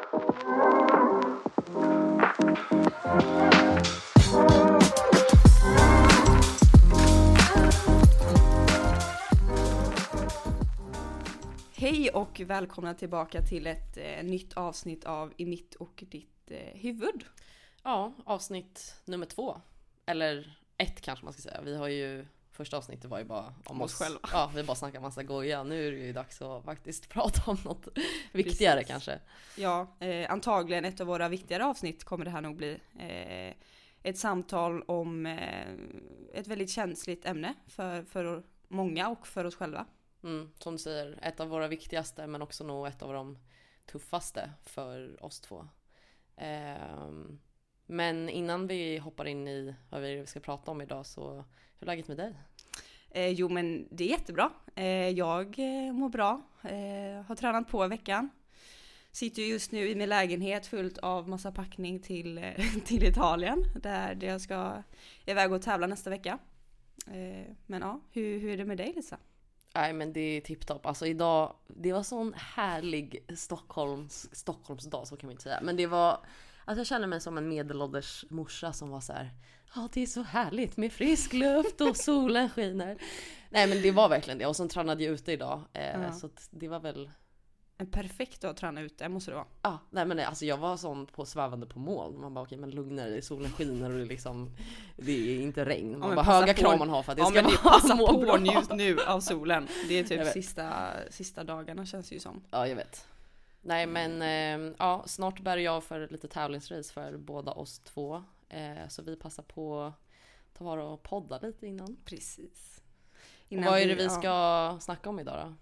[0.00, 0.10] Hej
[12.10, 17.24] och välkomna tillbaka till ett eh, nytt avsnitt av I mitt och ditt eh, huvud.
[17.82, 19.60] Ja, avsnitt nummer två.
[20.06, 21.60] Eller ett kanske man ska säga.
[21.64, 22.26] Vi har ju
[22.60, 24.20] Första avsnittet var ju bara om Oss själva.
[24.32, 25.62] Ja, vi bara snackade massa goja.
[25.64, 27.88] Nu är det ju dags att faktiskt prata om något
[28.32, 28.90] viktigare Precis.
[28.90, 29.20] kanske.
[29.56, 32.80] Ja, eh, antagligen ett av våra viktigare avsnitt kommer det här nog bli.
[32.98, 33.54] Eh,
[34.02, 35.68] ett samtal om eh,
[36.34, 39.86] ett väldigt känsligt ämne för, för många och för oss själva.
[40.22, 43.38] Mm, som du säger, ett av våra viktigaste men också nog ett av de
[43.86, 45.68] tuffaste för oss två.
[46.36, 47.40] Ehm,
[47.86, 51.44] men innan vi hoppar in i vad vi ska prata om idag så
[51.80, 52.34] hur är läget med dig?
[53.10, 54.50] Eh, jo men det är jättebra.
[54.74, 58.30] Eh, jag eh, mår bra, eh, har tränat på i veckan.
[59.12, 64.14] Sitter just nu i min lägenhet fullt av massa packning till, eh, till Italien där
[64.14, 64.82] där jag ska
[65.26, 66.38] iväg och tävla nästa vecka.
[67.06, 69.18] Eh, men ja, hur, hur är det med dig Lisa?
[69.74, 70.86] Nej men det är tipptopp.
[70.86, 75.60] Alltså idag, det var sån härlig Stockholms, Stockholmsdag så kan man inte säga.
[75.62, 76.18] Men det var,
[76.64, 79.30] alltså jag känner mig som en medelålders morsa som var så här.
[79.74, 82.96] Ja det är så härligt med frisk luft och solen skiner.
[83.50, 85.60] Nej men det var verkligen det och sen tränade jag ute idag.
[85.72, 86.12] Eh, Ja.
[86.12, 87.10] Så det var väl,
[87.78, 89.46] En perfekt att träna ute måste det vara.
[89.62, 92.20] ja nej men nej, alltså jag var sån på svävande på moln.
[92.20, 94.50] Man bara okej men lugna dig, solen skiner och det är liksom,
[94.96, 95.98] det är inte regn.
[95.98, 97.96] Man men bara höga krav man har för att det Ja ska men vara passa
[97.96, 98.36] på bra.
[98.36, 99.68] njut nu av solen.
[99.88, 102.42] Det är typ sista, sista dagarna känns det ju som.
[102.50, 103.06] Ja, jag vet.
[103.62, 108.22] Nej, men eh, ja, snart bär jag för lite tävlingsrace för båda oss två.
[108.50, 109.94] Eh, så vi passar på att
[110.58, 111.96] ta vara och podda lite innan.
[112.04, 112.82] Precis.
[113.48, 114.10] Och vad är det vi ja.
[114.10, 115.54] ska snacka om idag då?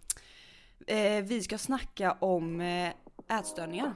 [0.94, 2.92] Eh, vi ska snacka om eh,
[3.28, 3.94] ätstörningar.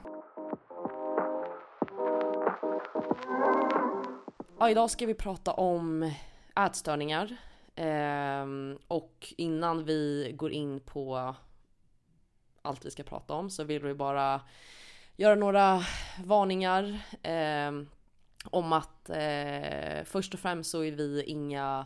[4.59, 6.11] Ja, idag ska vi prata om
[6.55, 7.37] ätstörningar.
[7.75, 11.35] Ehm, och innan vi går in på
[12.61, 14.41] allt vi ska prata om så vill vi bara
[15.15, 15.81] göra några
[16.23, 17.89] varningar ehm,
[18.43, 21.85] om att eh, först och främst så är vi inga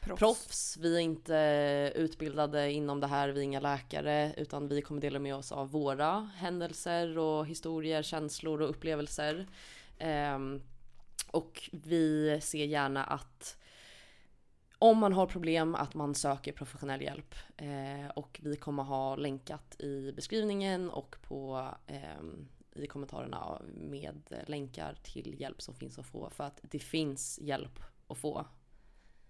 [0.00, 0.18] Proffs.
[0.18, 0.76] proffs.
[0.76, 5.18] Vi är inte utbildade inom det här, vi är inga läkare, utan vi kommer dela
[5.18, 9.46] med oss av våra händelser och historier, känslor och upplevelser.
[9.98, 10.62] Ehm,
[11.30, 13.56] och vi ser gärna att
[14.78, 17.34] om man har problem att man söker professionell hjälp.
[17.56, 24.94] Eh, och vi kommer ha länkat i beskrivningen och på ehm, i kommentarerna med länkar
[25.02, 28.46] till hjälp som finns att få för att det finns hjälp att få.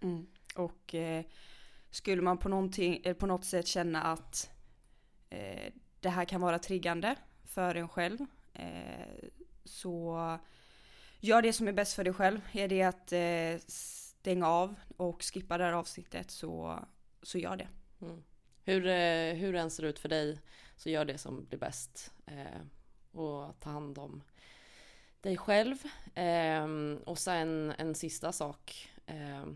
[0.00, 0.26] Mm.
[0.54, 1.25] Och eh,
[1.91, 4.50] skulle man på, någonting, eh, på något sätt känna att
[5.31, 8.19] eh, det här kan vara triggande för en själv
[8.53, 9.28] eh,
[9.64, 10.38] så
[11.20, 12.41] gör det som är bäst för dig själv.
[12.53, 16.84] Är det att eh, stänga av och skippa det här avsnittet så,
[17.22, 17.69] så gör det.
[18.00, 18.22] Mm.
[18.64, 20.41] Hur, eh, hur det än ser ut för dig
[20.76, 22.12] så gör det som blir bäst.
[23.12, 24.22] Och ta hand om
[25.20, 25.76] dig själv.
[26.14, 26.69] Eh,
[27.04, 28.91] och sen en sista sak.
[29.06, 29.46] Eh,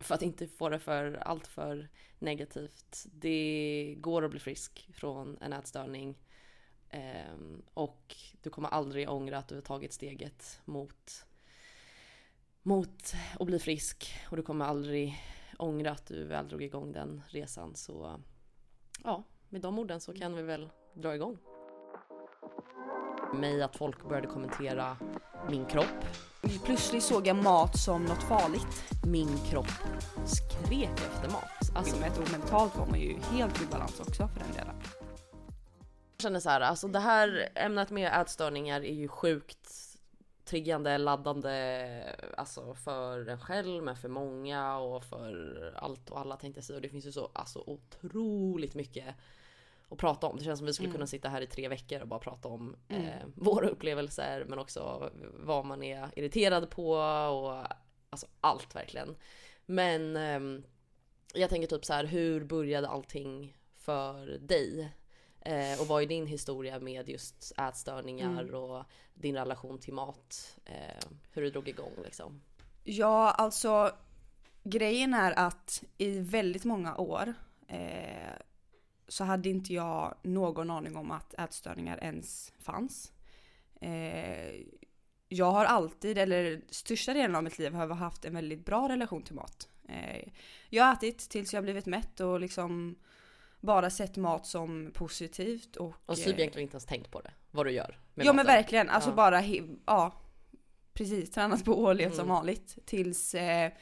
[0.00, 1.88] för att inte få det för allt för
[2.18, 3.06] negativt.
[3.12, 6.18] Det går att bli frisk från en ätstörning.
[6.90, 7.34] Eh,
[7.74, 11.26] och du kommer aldrig ångra att du har tagit steget mot,
[12.62, 14.14] mot att bli frisk.
[14.30, 15.20] Och du kommer aldrig
[15.58, 17.76] ångra att du väl drog igång den resan.
[17.76, 18.20] Så
[19.04, 21.38] ja, med de orden så kan vi väl dra igång.
[23.32, 24.96] Mig att folk började kommentera
[25.48, 26.04] min kropp.
[26.64, 28.84] Plötsligt såg jag mat som något farligt.
[29.06, 29.72] Min kropp
[30.26, 31.70] skrek efter mat.
[31.74, 34.74] Alltså, med ett och mentalt var man ju helt ur balans också för den delen.
[36.16, 39.92] jag känner så här, alltså det här ämnet med ätstörningar är ju sjukt
[40.44, 42.04] triggande, laddande,
[42.36, 46.76] alltså för en själv, men för många och för allt och alla tänkte jag säga.
[46.76, 49.14] Och det finns ju så alltså, otroligt mycket
[49.92, 50.36] att prata om.
[50.36, 50.94] Det känns som vi skulle Mm.
[50.96, 53.02] kunna sitta här i tre veckor och bara prata om Mm.
[53.04, 57.66] eh, våra upplevelser, men också vad man är irriterad på och
[58.10, 59.16] alltså allt verkligen.
[59.66, 60.62] Men ehm,
[61.34, 64.92] jag tänker typ så här, hur började allting för dig?
[65.40, 68.54] Eh, och vad är din historia med just ätstörningar Mm.
[68.54, 68.84] och
[69.14, 70.56] din relation till mat?
[70.64, 72.42] Eh, hur du drog igång liksom.
[72.84, 73.90] Ja, alltså
[74.64, 77.34] grejen är att i väldigt många år
[77.68, 78.32] eh,
[79.08, 83.12] så hade inte jag någon aning om att ätstörningar ens fanns.
[83.80, 84.60] Eh,
[85.28, 89.22] jag har alltid, eller största delen av mitt liv har haft en väldigt bra relation
[89.22, 89.68] till mat.
[89.88, 90.28] Eh,
[90.68, 92.96] jag har ätit tills jag blivit mätt och liksom
[93.60, 95.94] bara sett mat som positivt och...
[96.06, 97.30] Och typ eh, egentligen inte ens tänkt på det.
[97.50, 97.98] vad du gör.
[98.14, 98.46] Ja men maten.
[98.46, 99.14] verkligen, alltså Ja.
[99.14, 99.42] bara,
[99.86, 100.12] ja.
[100.92, 102.34] Precis, tränat på och levt som Mm.
[102.36, 102.78] vanligt.
[102.84, 103.72] Tills eh,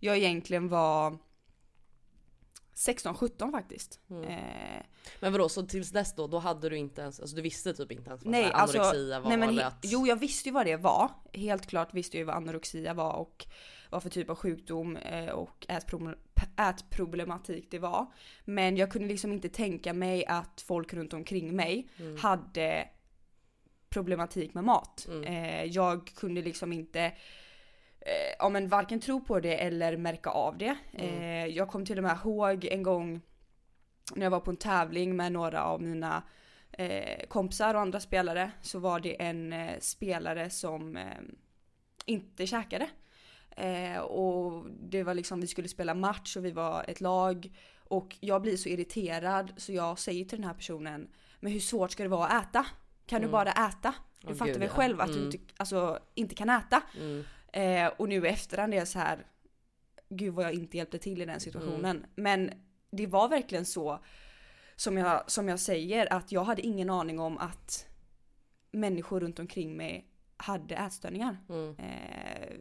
[0.00, 1.18] jag egentligen var
[2.78, 4.00] 16-17 faktiskt.
[4.10, 4.24] Mm.
[4.24, 4.82] Eh,
[5.20, 7.92] Men vadå, så tills dess då, då hade du inte ens, alltså du visste typ
[7.92, 9.78] inte ens vad Nej, alltså, anorexia var nej, men att...
[9.82, 11.10] Jo jag visste ju vad det var.
[11.32, 13.46] Helt klart visste jag ju vad anorexia var och
[13.90, 16.18] vad för typ av sjukdom eh, och ätproblem-
[16.56, 18.06] ätproblematik det var.
[18.44, 22.16] Men jag kunde liksom inte tänka mig att folk runt omkring mig Mm.
[22.16, 22.88] hade
[23.90, 25.06] problematik med mat.
[25.08, 25.24] Mm.
[25.24, 27.12] Eh, jag kunde liksom inte
[28.38, 30.76] ja, men varken tro på det eller märka av det.
[30.92, 31.22] Mm.
[31.22, 33.20] Eh, jag kom till och med ihåg en gång
[34.14, 36.22] när jag var på en tävling med några av mina
[36.72, 41.04] eh, kompisar och andra spelare så var det en eh, spelare som eh,
[42.06, 42.88] inte käkade.
[43.56, 47.50] Eh, och det var liksom, vi skulle spela match och vi var ett lag.
[47.78, 51.08] Och jag blir så irriterad så jag säger till den här personen
[51.40, 52.66] Men hur svårt ska det vara att äta?
[53.06, 53.32] Kan du Mm.
[53.32, 53.94] bara äta?
[54.20, 55.20] Du Åh, fattar väl själv att Mm.
[55.20, 56.82] du inte, alltså, inte kan äta?
[57.00, 57.24] Mm.
[57.52, 59.26] Eh, och nu i efterhand är jag så här
[60.08, 61.96] Gud vad jag inte hjälpte till i den situationen.
[61.96, 62.06] Mm.
[62.14, 62.52] Men
[62.90, 64.04] det var verkligen så
[64.76, 67.86] som jag, som jag säger att jag hade ingen aning om att
[68.70, 71.36] människor runt omkring mig hade ätstörningar.
[71.48, 71.76] Mm.
[71.78, 72.56] Eh,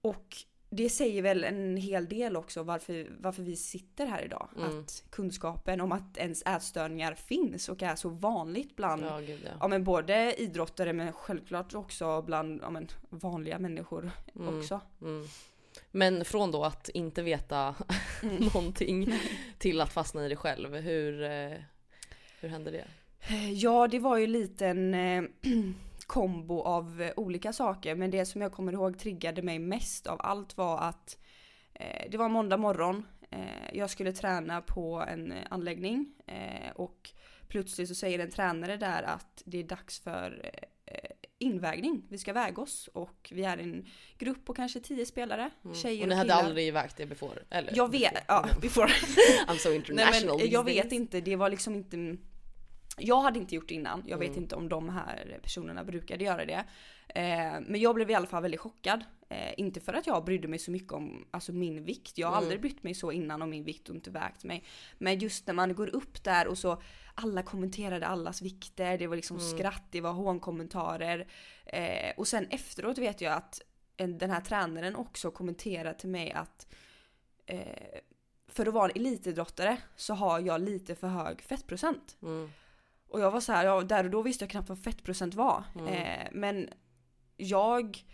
[0.00, 0.36] och
[0.70, 4.48] det säger väl en hel del också varför, varför vi sitter här idag.
[4.56, 4.80] Mm.
[4.80, 9.50] Att kunskapen om att ens ätstörningar finns och är så vanligt bland Ja, gud ja.
[9.60, 14.58] ja, men både idrottare men självklart också bland ja, men, vanliga människor Mm.
[14.58, 14.80] också.
[15.02, 15.26] Mm.
[15.90, 17.74] Men från då att inte veta
[18.22, 18.36] Mm.
[18.36, 19.14] någonting
[19.58, 21.52] till att fastna i det själv, hur, eh,
[22.40, 22.84] hur hände det?
[23.54, 25.22] Ja, det var ju lite en eh,
[26.08, 27.94] kombo av eh, olika saker.
[27.94, 31.18] Men det som jag kommer ihåg triggade mig mest av allt var att
[31.74, 33.06] eh, det var måndag morgon.
[33.30, 33.38] Eh,
[33.72, 37.10] jag skulle träna på en eh, anläggning eh, och
[37.48, 40.50] plötsligt så säger en tränare där att det är dags för
[40.84, 42.02] eh, invägning.
[42.08, 43.86] Vi ska väga oss och vi är en
[44.18, 45.50] grupp på kanske tio spelare.
[45.64, 45.76] Mm.
[45.76, 47.42] Tjejer och ni och hade aldrig vägt det before?
[47.50, 47.72] Eller?
[47.76, 48.88] Jag vet, ja, before.
[49.46, 51.96] I'm so Nej international men these jag vet inte, det var liksom inte
[53.00, 54.42] Jag hade inte gjort det innan, jag vet Mm.
[54.42, 56.64] inte om de här personerna brukade göra det.
[57.08, 59.04] Eh, men jag blev i alla fall väldigt chockad.
[59.28, 62.32] Eh, inte för att jag brydde mig så mycket om alltså, min vikt, jag har
[62.34, 62.44] Mm.
[62.44, 64.64] aldrig brytt mig så innan om min vikt och inte vägt mig.
[64.98, 66.82] Men just när man går upp där och så
[67.14, 69.48] alla kommenterade allas vikter, det var liksom Mm.
[69.50, 71.26] skratt, det var hånkommentarer.
[71.66, 73.60] Eh, och sen efteråt vet jag att
[73.96, 76.66] en, den här tränaren också kommenterade till mig att
[77.46, 77.98] eh,
[78.48, 82.16] för att vara en elitidrottare så har jag lite för hög fettprocent.
[82.22, 82.50] Mm.
[83.08, 85.64] Och jag var så här, ja, där och då visste jag knappt vad fettprocent var.
[85.74, 85.86] Mm.
[85.94, 86.68] Eh, men
[87.36, 88.04] jag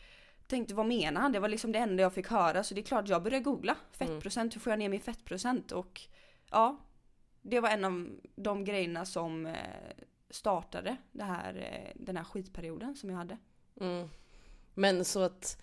[0.47, 1.33] tänkte vad menar han?
[1.33, 3.77] Det var liksom det enda jag fick höra så det är klart jag började googla
[3.93, 5.73] fettprocent, hur får jag ner min fettprocent?
[5.73, 6.01] Och
[6.51, 6.79] ja,
[7.43, 9.55] det var en av de grejerna som eh,
[10.31, 13.39] startade det här, eh, den här skitperioden som jag hade.
[13.81, 14.09] Mm.
[14.75, 15.63] Men så att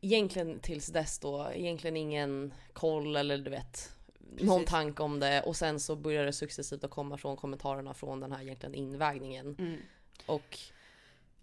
[0.00, 3.96] egentligen tills dess då, egentligen ingen koll eller du vet
[4.40, 4.70] någon Precis.
[4.70, 8.32] tanke om det och sen så börjar det successivt att komma från kommentarerna från den
[8.32, 9.56] här egentligen invägningen.
[9.58, 9.76] Mm.
[10.26, 10.58] Och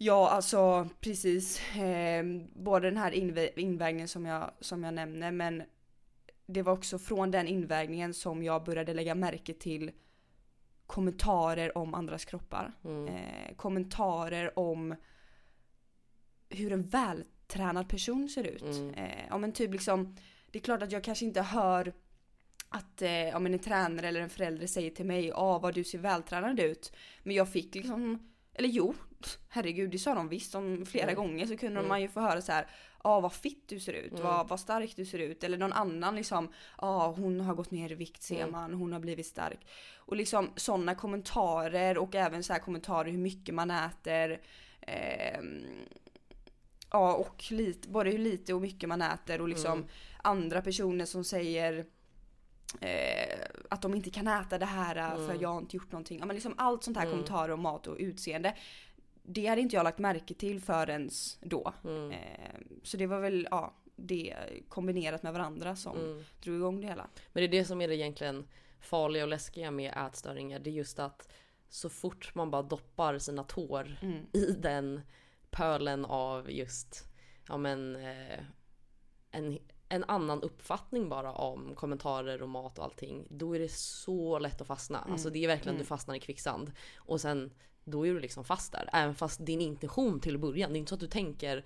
[0.02, 1.60] Ja, alltså precis.
[1.76, 5.62] Eh, både den här inv- invägningen som jag, som jag nämner, men
[6.46, 9.90] det var också från den invägningen som jag började lägga märke till
[10.86, 12.72] kommentarer om andras kroppar.
[12.84, 14.94] mm, Eh, kommentarer om
[16.48, 18.62] hur en vältränad person ser ut.
[18.62, 18.94] Mm.
[18.94, 20.16] Eh, ja men typ liksom,
[20.50, 21.92] det är klart att jag kanske inte hör
[22.72, 25.84] att eh, ja, men en tränare eller en förälder säger till mig ja vad du
[25.84, 26.92] ser vältränad ut.
[27.22, 28.18] Men jag fick liksom,
[28.54, 28.94] eller jo,
[29.48, 31.14] herregud det sa de visst om flera Mm.
[31.14, 31.88] gånger så kunde Mm.
[31.88, 32.66] man ju få höra så här
[33.04, 34.22] ja vad fitt du ser ut, Mm.
[34.24, 35.44] vad, vad stark du ser ut.
[35.44, 39.00] Eller någon annan liksom, ja hon har gått ner i vikt ser man, hon har
[39.00, 39.66] blivit stark.
[39.96, 44.40] Och liksom sådana kommentarer och även så här kommentarer hur mycket man äter.
[44.80, 45.64] ehm,
[46.92, 49.86] ja och lite, både hur lite och mycket man äter och liksom
[50.22, 51.86] andra personer som säger
[52.80, 55.40] eh, att de inte kan äta det här eh, för Mm.
[55.42, 56.18] jag har inte gjort någonting.
[56.18, 57.12] Ja, men liksom allt sånt här Mm.
[57.12, 58.56] kommentarer om mat och utseende.
[59.22, 61.10] Det hade inte jag lagt märke till förrän
[61.40, 61.72] då.
[61.84, 64.36] mm, Eh, så det var väl ja, det
[64.68, 66.24] kombinerat med varandra som mm.
[66.42, 67.06] drog igång det hela.
[67.32, 68.46] Men det är det som är det egentligen
[68.80, 70.58] farliga och läskiga med ätstörningar.
[70.58, 71.28] Det är just att
[71.68, 74.26] så fort man bara doppar sina tår Mm.
[74.32, 75.00] i den
[75.50, 77.04] pölen av just
[77.48, 78.40] ja men eh,
[79.30, 79.58] en,
[79.92, 83.26] en annan uppfattning bara om kommentarer och mat och allting.
[83.30, 84.98] Då är det så lätt att fastna.
[84.98, 85.12] Mm.
[85.12, 85.82] Alltså det är verkligen Mm.
[85.82, 86.72] du fastnar i kvicksand.
[86.96, 87.50] Och sen
[87.84, 88.88] då är du liksom fast där.
[88.92, 91.64] Även fast din intention till början, det är inte så att du tänker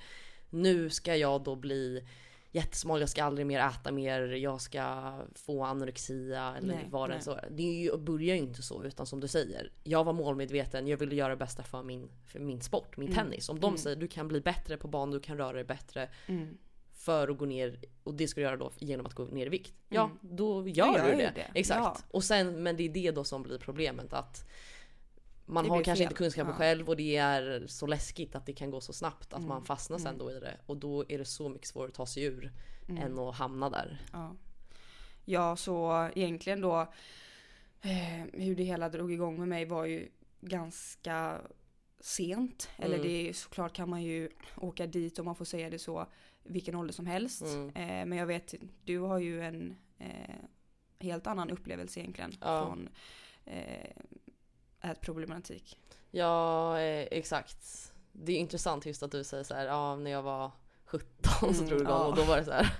[0.51, 2.05] nu ska jag då bli
[2.53, 7.21] jättesmal, jag ska aldrig mer äta mer, jag ska få anorexia eller Nej, vad det
[7.21, 7.39] så.
[7.51, 9.73] Det börjar ju inte så utan som du säger.
[9.85, 13.25] Jag var målmedveten, jag ville göra det bästa för min, för min sport, min Mm,
[13.25, 13.49] tennis.
[13.49, 13.79] Om de mm.
[13.79, 16.59] säger du kan bli bättre på banan, du kan röra dig bättre Mm.
[17.05, 19.49] För att gå ner och det ska du göra då genom att gå ner i
[19.49, 19.75] vikt.
[19.89, 20.19] Ja, Mm.
[20.23, 21.33] då gör gör du det.
[21.35, 21.79] det, Exakt.
[21.81, 21.97] ja.
[22.11, 24.49] Och sen, men det är det då som blir problemet att
[25.47, 26.11] man Det har kanske fel.
[26.11, 26.57] inte kunskapen Ja.
[26.59, 29.65] själv och det är så läskigt att det kan gå så snabbt att Mm, man
[29.65, 30.19] fastnar sen mm.
[30.19, 30.57] då i det.
[30.67, 32.53] Och då är det så mycket svårare att ta sig ur
[32.89, 33.03] Mm.
[33.03, 34.03] än att hamna där.
[34.13, 34.37] Ja.
[35.25, 36.81] ja, så egentligen då
[37.83, 40.09] eh, hur det hela drog igång med mig var ju
[40.41, 41.41] ganska
[42.05, 42.69] sent.
[42.77, 43.07] Eller Mm.
[43.07, 46.07] det är såklart kan man ju åka dit om man får säga det så
[46.43, 47.43] vilken ålder som helst.
[47.43, 47.69] Mm.
[47.69, 50.35] Eh, men jag vet, du har ju en eh,
[50.99, 52.67] helt annan upplevelse egentligen Ja.
[52.67, 52.89] från
[53.45, 53.91] eh,
[54.81, 55.79] ätproblematik.
[56.11, 57.93] Ja, eh, exakt.
[58.13, 60.51] Det är intressant just att du säger så här, ja när jag var
[60.85, 62.07] 17 så Mm, drog igång ja.
[62.07, 62.77] och då var det så här,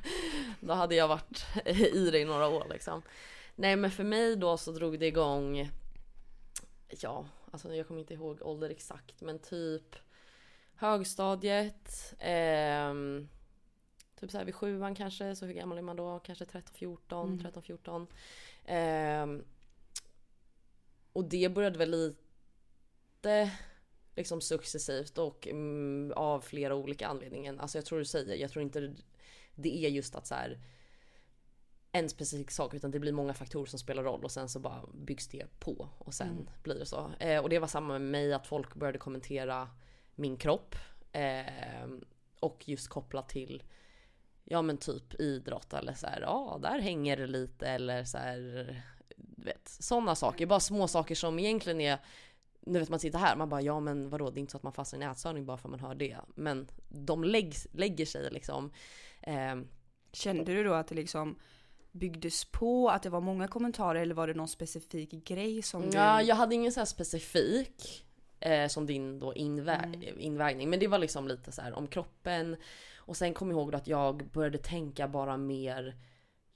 [0.61, 1.45] då hade jag varit
[1.95, 3.03] i det i några år liksom.
[3.57, 5.71] Nej men för mig då så drog det igång,
[7.01, 9.97] ja, alltså jag kommer inte ihåg ålder exakt men typ
[10.75, 13.29] högstadiet, ehm,
[14.21, 16.19] typ så här vid sjuan kanske, så hur gammal är man då?
[16.19, 17.43] Kanske 13, 14, Mm.
[17.43, 18.07] 13, 14.
[18.65, 19.45] Ehm,
[21.13, 23.51] och det började väl lite
[24.17, 27.57] liksom successivt och mm, av flera olika anledningar.
[27.59, 28.95] Alltså jag tror du säger, jag tror inte
[29.55, 30.59] det är just att så här
[31.95, 34.81] en specifik sak utan det blir många faktorer som spelar roll och sen så bara
[34.95, 36.49] byggs det på och sen Mm.
[36.63, 37.11] blir det så.
[37.21, 39.69] Eh, och det var samma med mig att folk började kommentera
[40.15, 40.75] min kropp
[41.13, 41.87] eh,
[42.41, 43.63] och just kopplat till
[44.45, 48.83] ja men typ idrott eller så här, ja där hänger det lite eller så här,
[49.17, 51.99] vet sådana saker, bara små saker som egentligen är
[52.67, 54.63] nu vet man sitter här, man bara ja men vadå det är inte så att
[54.63, 56.17] man fastnar i en ätstörning bara för att man hör det.
[56.35, 58.71] Men de läggs, lägger sig liksom.
[59.21, 59.57] Eh,
[60.13, 61.39] Kände du då att det liksom
[61.95, 65.97] byggdes på, att det var många kommentarer eller var det någon specifik grej som du...
[65.99, 68.05] Ja, jag hade ingen så specifik
[68.41, 70.21] eh, som din då invä- Mm.
[70.21, 70.71] invägning.
[70.71, 72.57] Men det var liksom lite så här om kroppen.
[72.97, 75.97] Och sen kom jag ihåg att jag började tänka bara mer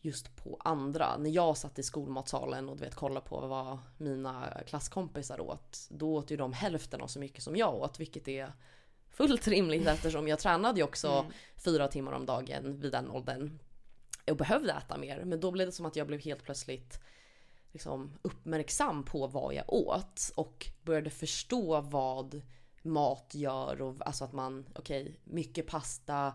[0.00, 1.16] just på andra.
[1.18, 5.86] När jag satt i skolmatsalen och du vet kollade på vad mina klasskompisar åt.
[5.90, 8.52] Då åt ju de hälften av så mycket som jag åt, vilket är
[9.10, 11.32] fullt rimligt eftersom jag tränade ju också Mm.
[11.64, 13.58] fyra timmar om dagen vid den åldern.
[14.30, 15.24] Och behövde äta mer.
[15.24, 17.00] Men då blev det som att jag blev helt plötsligt
[17.72, 22.42] liksom uppmärksam på vad jag åt och började förstå vad
[22.82, 26.26] mat gör och alltså att man, okej, mycket pasta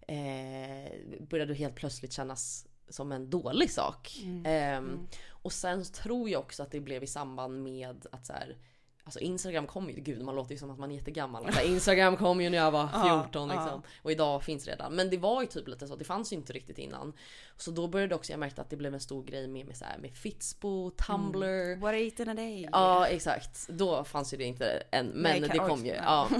[0.00, 4.20] eh, började helt plötsligt kännas som en dålig sak.
[4.22, 4.46] Mm.
[4.46, 5.06] Ehm, Mm.
[5.28, 8.56] och sen tror jag också att det blev i samband med att så här,
[9.04, 11.46] Alltså Instagram kom ju, gud man låter ju som att man är jättegammal.
[11.46, 13.82] Alltså, Instagram kom ju när jag var Ja, 14 liksom.
[14.02, 14.94] Och idag finns redan.
[14.94, 17.12] Men det var ju typ lite så, det fanns ju inte riktigt innan.
[17.56, 19.84] Så då började också, jag märkte att det blev en stor grej med, med, så
[19.84, 21.76] här, med Fitspo, Tumblr.
[21.80, 22.68] What I eat in a day.
[22.72, 25.06] Ja exakt, då fanns ju det inte än.
[25.06, 25.92] Men Nej, det kom ju.
[25.92, 26.28] ja.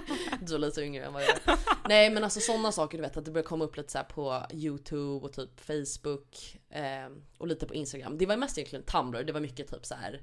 [0.40, 1.58] Du är lite yngre än vad jag är.
[1.88, 4.42] Nej men alltså sådana saker du vet att det började komma upp lite så på
[4.52, 6.58] YouTube och typ Facebook.
[6.70, 8.18] Eh, och lite på Instagram.
[8.18, 10.22] Det var mest egentligen Tumblr, det var mycket typ så här.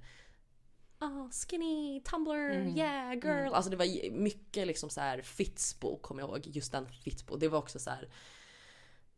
[1.00, 2.78] Ah, skinny, Tumblr, Mm.
[2.78, 3.26] yeah girl.
[3.28, 3.54] Mm.
[3.54, 6.48] Alltså det var mycket liksom så här Fitspo kommer jag ihåg.
[6.48, 7.36] Just den Fitspo.
[7.38, 8.10] Det var också så här.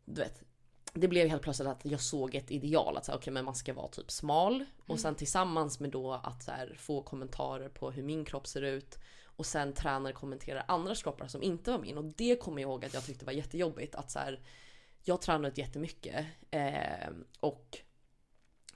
[0.04, 0.42] Du vet.
[0.92, 3.72] Det blev helt plötsligt att jag såg ett ideal att säga okej men man ska
[3.74, 4.64] vara typ smal.
[4.86, 8.62] Och sen tillsammans med då att så här, få kommentarer på hur min kropp ser
[8.62, 8.98] ut.
[9.24, 11.98] Och sen tränare kommenterar andras kroppar som inte var min.
[11.98, 13.94] Och det kommer jag ihåg att jag tyckte var jättejobbigt.
[13.94, 14.40] Att så här,
[15.02, 16.26] jag tränade jättemycket.
[16.50, 17.10] Eh,
[17.40, 17.78] och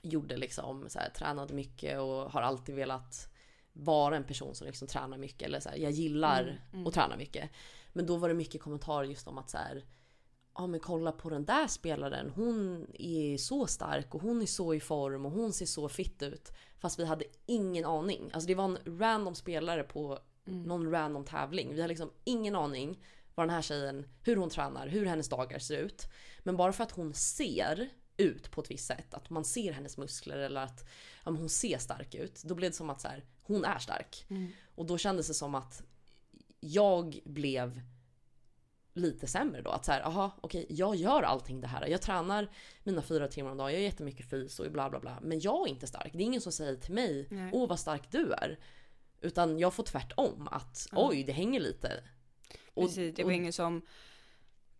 [0.05, 3.29] gjorde liksom så här, tränade mycket och har alltid velat
[3.73, 5.41] vara en person som liksom tränar mycket.
[5.41, 6.87] Eller så här, jag gillar Mm, mm.
[6.87, 7.49] att träna mycket.
[7.93, 9.85] Men då var det mycket kommentarer just om att så här,
[10.57, 14.73] ja men kolla på den där spelaren, hon är så stark och hon är så
[14.73, 16.51] i form och hon ser så fit ut.
[16.79, 18.29] Fast vi hade ingen aning.
[18.33, 20.63] Alltså det var en random spelare på Mm.
[20.63, 21.75] någon random tävling.
[21.75, 23.03] Vi har liksom ingen aning
[23.35, 26.03] vad den här tjejen, hur hon tränar, hur hennes dagar ser ut.
[26.43, 29.97] Men bara för att hon ser ut på ett visst sätt, att man ser hennes
[29.97, 30.85] muskler eller att
[31.25, 32.43] ja, hon ser stark ut.
[32.43, 34.25] Då blev det som att så här, hon är stark.
[34.29, 34.47] Mm.
[34.75, 35.83] Och då kändes det som att
[36.59, 37.81] jag blev
[38.93, 39.69] lite sämre då.
[39.71, 41.87] Att så här, aha, okej, jag gör allting det här.
[41.87, 42.51] Jag tränar
[42.83, 45.19] mina fyra timmar om dagen, jag gör jättemycket fys och bla bla bla.
[45.21, 46.09] Men jag är inte stark.
[46.13, 47.49] Det är ingen som säger till mig, Nej.
[47.53, 48.59] åh vad stark du är.
[49.21, 51.09] Utan jag får tvärtom att, Ja.
[51.09, 52.03] oj det hänger lite.
[52.73, 53.81] Och- Precis, det var och- ingen som...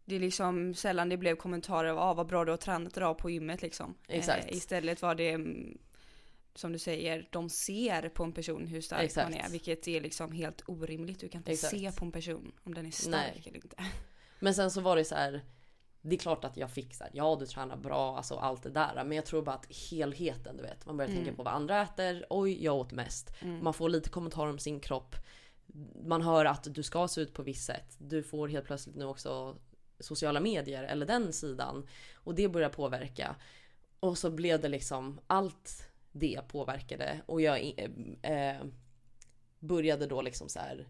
[0.05, 3.17] Det är liksom sällan det blev kommentarer av ah, vad bra du har tränat idag
[3.17, 3.95] på gymmet liksom.
[4.07, 4.45] Exakt.
[4.51, 5.77] Eh, istället var det mm,
[6.55, 9.29] som du säger, de ser på en person hur stark Exakt.
[9.29, 9.49] man är.
[9.49, 11.19] Vilket är liksom helt orimligt.
[11.19, 11.71] Du kan inte Exakt.
[11.77, 13.43] se på en person om den är stark Nej.
[13.45, 13.75] eller inte.
[14.39, 15.41] Men sen så var det så här.
[16.01, 19.03] det är klart att jag fick såhär, ja du tränar bra, alltså allt det där.
[19.03, 20.85] Men jag tror bara att helheten, du vet.
[20.85, 21.23] Man börjar Mm.
[21.23, 22.25] tänka på vad andra äter.
[22.29, 23.31] Oj, jag åt mest.
[23.61, 25.15] Man får lite kommentarer om sin kropp.
[26.05, 27.95] Man hör att du ska se ut på visst sätt.
[27.97, 29.55] Du får helt plötsligt nu också
[29.99, 31.87] sociala medier eller den sidan.
[32.13, 33.35] Och det börjar påverka.
[33.99, 37.21] Och så blev det liksom allt det påverkade.
[37.25, 38.65] Och jag eh, eh,
[39.59, 40.87] började då liksom så här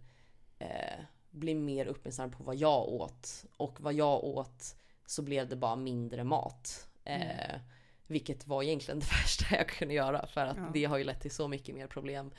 [0.59, 0.99] eh,
[1.31, 3.45] bli mer uppmärksam på vad jag åt.
[3.57, 6.87] Och vad jag åt så blev det bara mindre mat.
[7.03, 7.59] Eh,
[8.07, 10.69] Vilket var egentligen det värsta jag kunde göra för att Ja.
[10.73, 12.31] det har ju lett till så mycket mer problem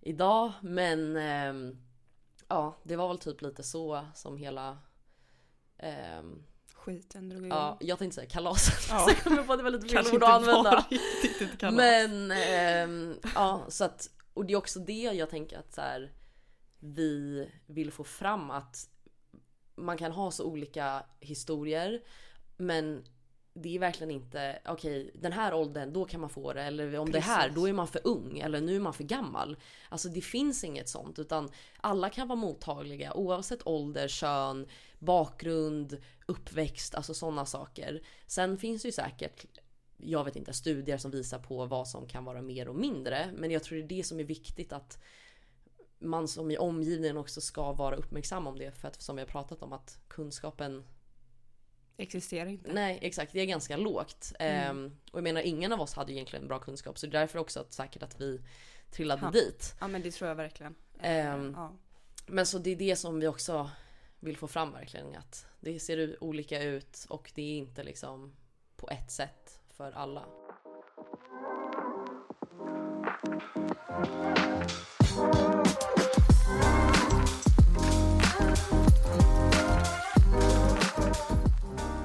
[0.00, 0.52] idag.
[0.62, 1.78] Men ehm,
[2.48, 4.78] ja, det var väl typ lite så som hela
[5.82, 6.42] ehm,
[6.74, 7.58] Skiten drog igång.
[7.58, 8.88] Ja, jag tänkte säga kalaset.
[8.90, 8.98] Ja.
[8.98, 10.86] Så jag kommer på att det var lite fel ord att använda.
[11.72, 16.12] Men ehm, ja, så att och det är också det jag tänker att så här,
[16.80, 18.88] vi vill få fram att
[19.74, 22.02] man kan ha så olika historier,
[22.56, 23.04] men
[23.54, 27.12] det är verkligen inte okej, den här åldern då kan man få det eller om
[27.12, 27.54] det här Precis.
[27.54, 29.56] då är man för ung eller nu är man för gammal.
[29.88, 34.66] Alltså det finns inget sånt utan alla kan vara mottagliga oavsett ålder, kön,
[35.00, 38.02] bakgrund, uppväxt, alltså sådana saker.
[38.26, 39.44] Sen finns det ju säkert
[40.02, 43.30] jag vet inte, studier som visar på vad som kan vara mer och mindre.
[43.36, 44.98] Men jag tror det är det som är viktigt att
[45.98, 48.72] man som i omgivningen också ska vara uppmärksam om det.
[48.72, 50.84] För att som vi har pratat om att kunskapen,
[51.96, 52.72] Existerar inte.
[52.72, 54.32] nej exakt, det är ganska lågt.
[54.38, 56.98] Ehm, och jag menar ingen av oss hade egentligen bra kunskap.
[56.98, 58.40] Så det är därför också att, säkert att vi
[58.90, 59.30] trillade Ja.
[59.30, 59.74] dit.
[59.80, 60.74] Ja men det tror jag verkligen.
[61.00, 61.72] Ehm, ja.
[62.26, 63.70] Men så det är det som vi också
[64.20, 65.16] vill få fram verkligen.
[65.16, 68.32] Att det ser olika ut och det är inte liksom
[68.76, 70.24] på ett sätt för alla.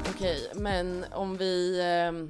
[0.09, 2.27] Okej, men om vi eh,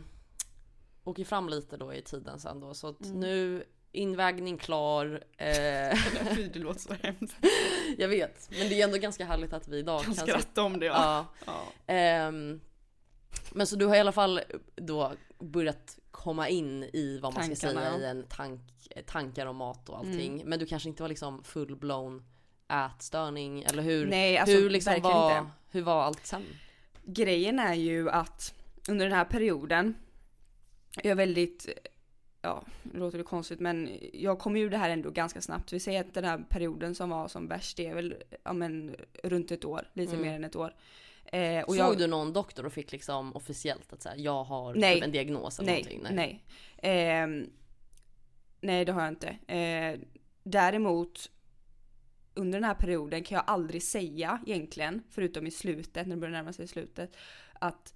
[1.04, 2.74] åker fram lite då i tiden sen då.
[2.74, 3.20] Så Mm.
[3.20, 3.64] nu
[3.96, 5.24] invägning klar.
[5.38, 5.98] Eh,
[6.36, 7.36] Fy det låter så hemskt.
[7.98, 10.80] jag vet, men det är ändå ganska härligt att vi idag Kan kan skratta om
[10.80, 11.26] det ja.
[11.46, 11.54] Ja.
[11.86, 11.94] ja.
[11.94, 12.62] Ehm,
[13.52, 14.42] men så du har i alla fall
[14.76, 18.08] då börjat komma in i vad man ska Tankarna, säga ja.
[18.08, 18.62] i en tank,
[19.06, 20.34] tankar om mat och allting.
[20.34, 20.50] Mm.
[20.50, 22.24] Men du kanske inte var liksom full-blown
[22.70, 24.06] ätstörning eller hur?
[24.06, 25.52] Nej alltså hur liksom var, inte.
[25.72, 26.46] hur var allt sen?
[27.04, 28.54] Grejen är ju att
[28.88, 29.96] under den här perioden,
[30.96, 31.68] jag är väldigt,
[32.46, 35.74] ja, nu låter det konstigt men jag kom ur det här ändå ganska snabbt.
[35.74, 38.96] Vi säger att den här perioden som var som värst, det är väl, ja men
[39.24, 40.28] runt ett år, lite Mm.
[40.28, 40.76] mer än ett år.
[41.26, 44.74] Eh, och Såg jag, du någon doktor och fick liksom officiellt att säga jag har
[44.76, 44.96] Nej.
[44.96, 46.16] typ en diagnos eller nej, någonting?
[46.16, 46.44] nej.
[46.78, 47.50] Ehm,
[48.62, 49.28] nej det har jag inte.
[49.54, 50.00] Eh,
[50.44, 51.32] däremot
[52.34, 56.32] under den här perioden kan jag aldrig säga egentligen, förutom i slutet, när det börjar
[56.34, 57.18] närma sig slutet,
[57.54, 57.94] att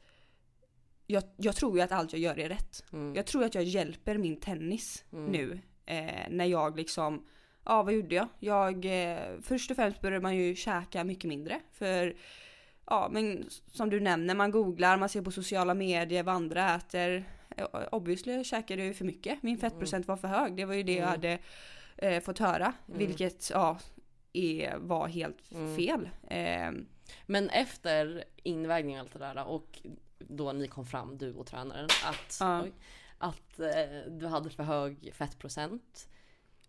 [1.11, 2.83] jag, jag tror ju att allt jag gör är rätt.
[2.93, 3.15] Mm.
[3.15, 5.31] Jag tror att jag hjälper min tennis Mm.
[5.31, 5.59] nu.
[5.85, 7.25] Eh, när jag liksom,
[7.65, 8.27] ja vad gjorde jag?
[8.39, 11.59] Jag, eh, först och främst började man ju käka mycket mindre.
[11.71, 12.15] För,
[12.85, 17.23] ja men som du nämner, man googlar, man ser på sociala medier vad andra äter.
[17.57, 19.43] Eh, Obviously käkade jag ju för mycket.
[19.43, 20.55] Min fettprocent var för hög.
[20.55, 21.09] Det var ju det jag Mm.
[21.09, 21.39] hade
[21.97, 22.73] eh, fått höra.
[22.87, 22.97] Mm.
[22.99, 23.79] Vilket, ja,
[24.33, 25.75] är, var helt Mm.
[25.75, 26.09] fel.
[26.29, 26.71] Eh,
[27.25, 29.79] Men efter invägning och allt det där och
[30.19, 32.61] då ni kom fram, du och tränaren, att, Ja.
[32.63, 32.71] oj,
[33.17, 36.09] att eh, du hade för hög fettprocent.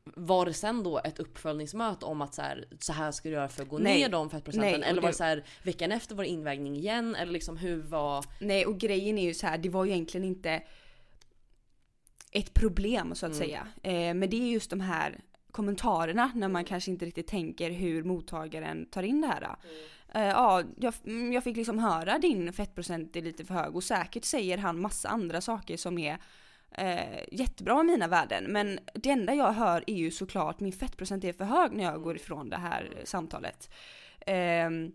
[0.05, 3.49] Var det sen då ett uppföljningsmöte om att så här, så här ska du göra
[3.49, 3.99] för att gå Nej.
[4.01, 4.81] ner de fettprocenten?
[4.81, 7.15] Nej, eller var det- så här, veckan efter var det invägning igen?
[7.15, 8.25] Eller liksom hur var...
[8.41, 10.63] Nej och grejen är ju så här, det var ju egentligen inte
[12.33, 13.45] ett problem så att Mm.
[13.47, 13.69] säga.
[13.83, 15.21] Eh, men det är just de här
[15.53, 19.57] kommentarerna när man kanske inte riktigt tänker hur mottagaren tar in det här.
[20.15, 23.85] Eh, ja, jag, mm, jag fick liksom höra din fettprocent är lite för hög och
[23.85, 26.19] säkert säger han massa andra saker som är
[26.71, 28.45] eh, jättebra i mina värden.
[28.45, 32.03] Men det enda jag hör är ju såklart min fettprocent är för hög när jag
[32.03, 33.71] går ifrån det här samtalet.
[34.27, 34.93] Ehm,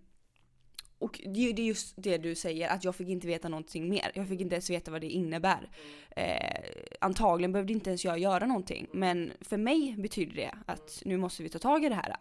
[1.00, 4.12] och det är just det du säger, att jag fick inte veta någonting mer.
[4.14, 5.70] Jag fick inte ens veta vad det innebär.
[6.16, 6.60] Eh,
[7.02, 8.88] antagligen behövde inte ens jag göra någonting.
[8.92, 12.16] Men för mig betyder det att nu måste vi ta tag i det här.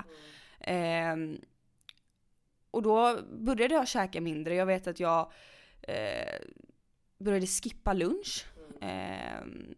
[0.60, 1.16] Eh,
[2.70, 4.54] och då började jag käka mindre.
[4.54, 5.32] Jag vet att jag
[5.82, 6.38] eh,
[7.18, 8.46] började skippa lunch.
[8.80, 9.74] Ehm,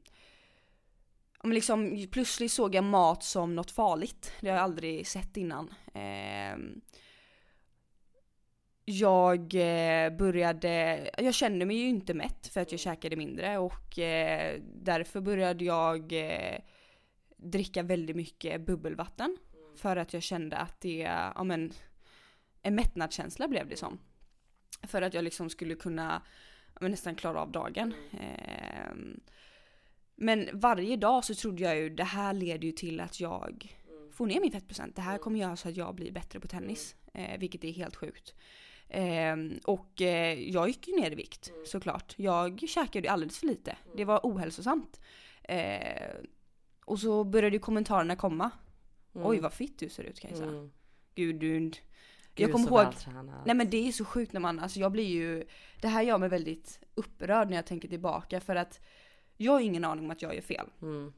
[1.43, 4.33] Men liksom, plötsligt såg jag mat som något farligt.
[4.41, 5.75] Det har jag aldrig sett innan.
[5.95, 6.81] Ehm,
[8.87, 13.59] Ehm, jag eh, började, jag kände mig ju inte mätt för att jag käkade mindre
[13.59, 16.61] och eh, därför började jag eh,
[17.37, 19.37] dricka väldigt mycket bubbelvatten.
[19.77, 20.99] För att jag kände att det,
[21.35, 21.73] ja men,
[22.63, 23.99] en mättnadskänsla blev det som.
[24.83, 26.23] För att jag liksom skulle kunna
[26.81, 27.95] men, nästan klara av dagen.
[28.13, 28.95] Eh,
[30.19, 33.77] men varje dag så trodde jag ju det här leder ju till att jag
[34.13, 34.97] får ner min fettprocent.
[34.97, 36.97] Det här kommer göra så att jag blir bättre på tennis.
[37.39, 38.35] Vilket är helt sjukt.
[38.89, 42.15] Eh, och eh, jag gick ju ner i vikt såklart.
[42.17, 43.77] Jag käkade alldeles för lite.
[43.97, 45.01] Det var ohälsosamt.
[45.43, 46.15] Eh,
[46.85, 48.51] och så började ju kommentarerna komma.
[49.15, 49.27] Mm.
[49.27, 50.45] Oj vad fitt du ser ut Kajsa.
[50.45, 50.71] Mm.
[51.15, 51.71] Gud du...
[52.35, 52.87] Jag kommer ihåg...
[53.45, 55.45] Nej men det är så sjukt när man, alltså jag blir ju...
[55.81, 58.81] Det här gör mig väldigt upprörd när jag tänker tillbaka för att
[59.37, 60.67] jag har ingen aning om att jag gör fel.
[60.83, 61.13] Mm.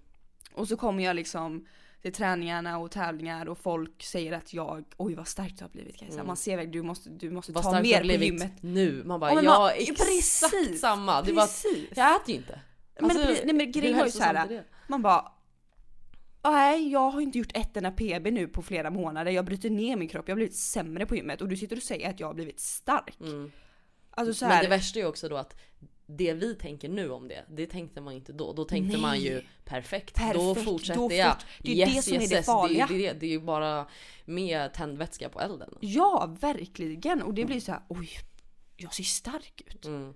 [0.52, 1.66] Och så kommer jag liksom
[2.02, 5.96] till träningarna och tävlingar och folk säger att jag, oj vad stark du har blivit
[5.96, 6.14] Kajsa.
[6.14, 6.26] Mm.
[6.26, 8.52] Man ser väl, du måste, du måste Vad ta mer på gymmet.
[8.62, 9.02] nu.
[9.04, 11.22] Man bara, Ja, men ja man- exakt precis, samma.
[11.22, 11.88] Det var, Precis.
[11.96, 12.60] jag äter ju inte.
[13.00, 15.32] Men, Alltså, pre- nej men grejen var ju såhär, man bara
[16.42, 19.30] Nej, jag har inte gjort ett enda PB nu på flera månader.
[19.30, 21.82] Jag bryter ner min kropp, jag har blivit sämre på gymmet och du sitter och
[21.82, 23.20] säger att jag har blivit stark.
[23.20, 23.52] Mm.
[24.10, 25.56] Alltså så Men här, det värsta är ju också då att
[26.10, 28.52] det vi tänker nu om det, det tänkte man inte då.
[28.52, 29.00] Då tänkte Nej.
[29.02, 31.32] man ju perfekt, Perfekt, då fortsätter då jag.
[31.32, 32.86] fort- det är det som är det farliga.
[32.90, 33.86] Det, är det, det är ju bara
[34.24, 35.74] mer tändvätska på elden.
[35.80, 37.22] Ja, verkligen.
[37.22, 38.08] Och det blir så här, oj,
[38.76, 39.84] jag ser stark ut.
[39.86, 40.14] Mm.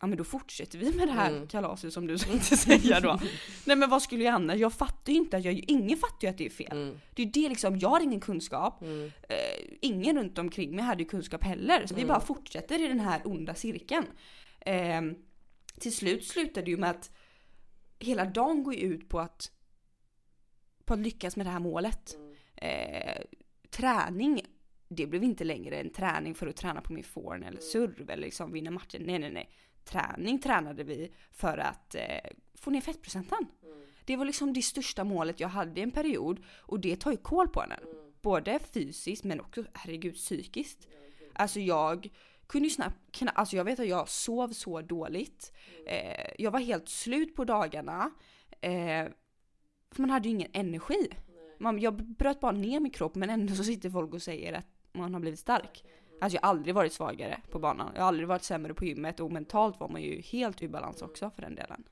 [0.00, 1.46] Ja men då fortsätter vi med det här Mm.
[1.48, 3.20] kalaset som du tänkte säga då.
[3.64, 4.56] Nej men vad skulle jag annars?
[4.56, 6.72] Jag fattar ju inte att jag, ingen fattar ju att det är fel.
[6.72, 7.00] Mm.
[7.14, 8.82] Det är det liksom, jag har ingen kunskap.
[8.82, 9.04] Mm.
[9.28, 9.36] Eh,
[9.80, 11.86] ingen runt omkring mig hade kunskap heller.
[11.86, 12.08] Så vi Mm.
[12.08, 14.06] bara fortsätter i den här onda cirkeln.
[14.60, 15.02] Eh,
[15.80, 17.10] till slut slutade det ju med att
[17.98, 19.52] hela dagen går ju ut på att,
[20.84, 22.16] på att lyckas med det här målet.
[22.56, 23.22] Eh,
[23.70, 24.42] träning,
[24.88, 28.22] det blev inte längre en träning för att träna på min forehand eller serve eller
[28.22, 29.02] liksom vinna matchen.
[29.06, 29.50] Nej nej nej.
[29.84, 33.46] Träning tränade vi för att eh, få ner fettprocenten.
[34.04, 37.16] Det var liksom det största målet jag hade i en period och det tar ju
[37.16, 37.72] koll på en.
[38.20, 40.88] Både fysiskt men också, herregud, psykiskt.
[41.32, 42.08] Alltså jag
[42.48, 45.52] kunde ju snabbt, kna- alltså jag vet att jag sov så dåligt.
[45.86, 48.10] Eh, jag var helt slut på dagarna.
[48.60, 49.06] Eh,
[49.90, 51.08] för man hade ju ingen energi.
[51.58, 54.66] Man, jag bröt bara ner min kropp men ändå så sitter folk och säger att
[54.92, 55.84] man har blivit stark.
[56.20, 57.92] Alltså jag har aldrig varit svagare på banan.
[57.94, 61.02] Jag har aldrig varit sämre på gymmet och mentalt var man ju helt ur balans
[61.02, 61.84] också för den delen.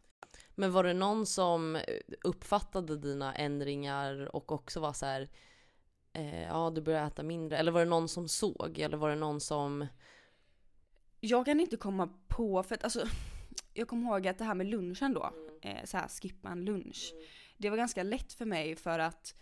[0.54, 1.78] Men var det någon som
[2.24, 5.28] uppfattade dina ändringar och också var så här,
[6.12, 7.58] eh, ja du börjar äta mindre?
[7.58, 8.78] Eller var det någon som såg?
[8.78, 9.86] Eller var det någon som...
[11.26, 13.06] Jag kan inte komma på, för att alltså
[13.74, 17.14] jag kommer ihåg att det här med lunchen då, eh, så här skippa en lunch.
[17.56, 19.34] Det var ganska lätt för mig för att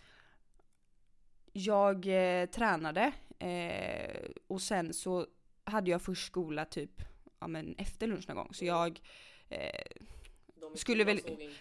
[1.53, 5.27] jag eh, tränade eh, och sen så
[5.63, 7.01] hade jag först skola typ
[7.39, 8.53] ja, men efter lunch någon gång.
[8.53, 9.01] Så jag
[9.49, 9.85] eh,
[10.75, 11.19] Skulle väl-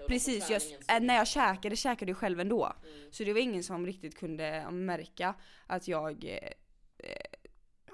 [0.08, 0.62] Precis, jag,
[0.96, 2.72] äh, när jag käkade käkade jag själv ändå.
[3.10, 5.34] Så det var ingen som riktigt kunde märka
[5.66, 6.50] att jag eh,
[6.98, 7.16] eh,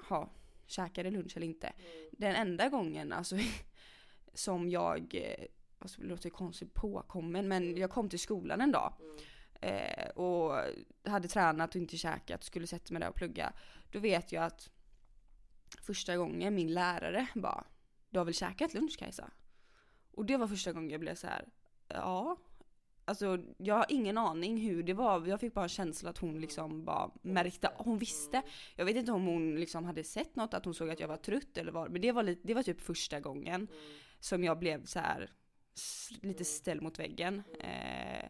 [0.09, 0.29] ha,
[0.71, 1.73] käkade lunch eller inte.
[2.11, 3.37] Den enda gången alltså
[4.33, 5.45] som jag, eh,
[5.79, 8.93] alltså, det låter konstigt påkommen, men jag kom till skolan en dag.
[9.61, 10.57] Eh, och
[11.03, 13.53] hade tränat och inte käkat, skulle sätta mig där och plugga.
[13.91, 14.69] Då vet jag att
[15.81, 17.65] första gången min lärare bara
[18.09, 19.31] Du har väl käkat lunch Kajsa?
[20.11, 21.49] Och det var första gången jag blev så här.
[21.87, 22.37] ja.
[23.05, 25.27] Alltså jag har ingen aning hur det var.
[25.27, 28.41] Jag fick bara en känsla att hon liksom bara märkte, hon visste.
[28.75, 31.17] Jag vet inte om hon liksom hade sett något, att hon såg att jag var
[31.17, 31.91] trött eller vad.
[31.91, 33.67] Men det var, lite, det var typ första gången
[34.19, 35.29] som jag blev så här
[36.21, 37.43] lite ställd mot väggen.
[37.59, 38.29] Eh,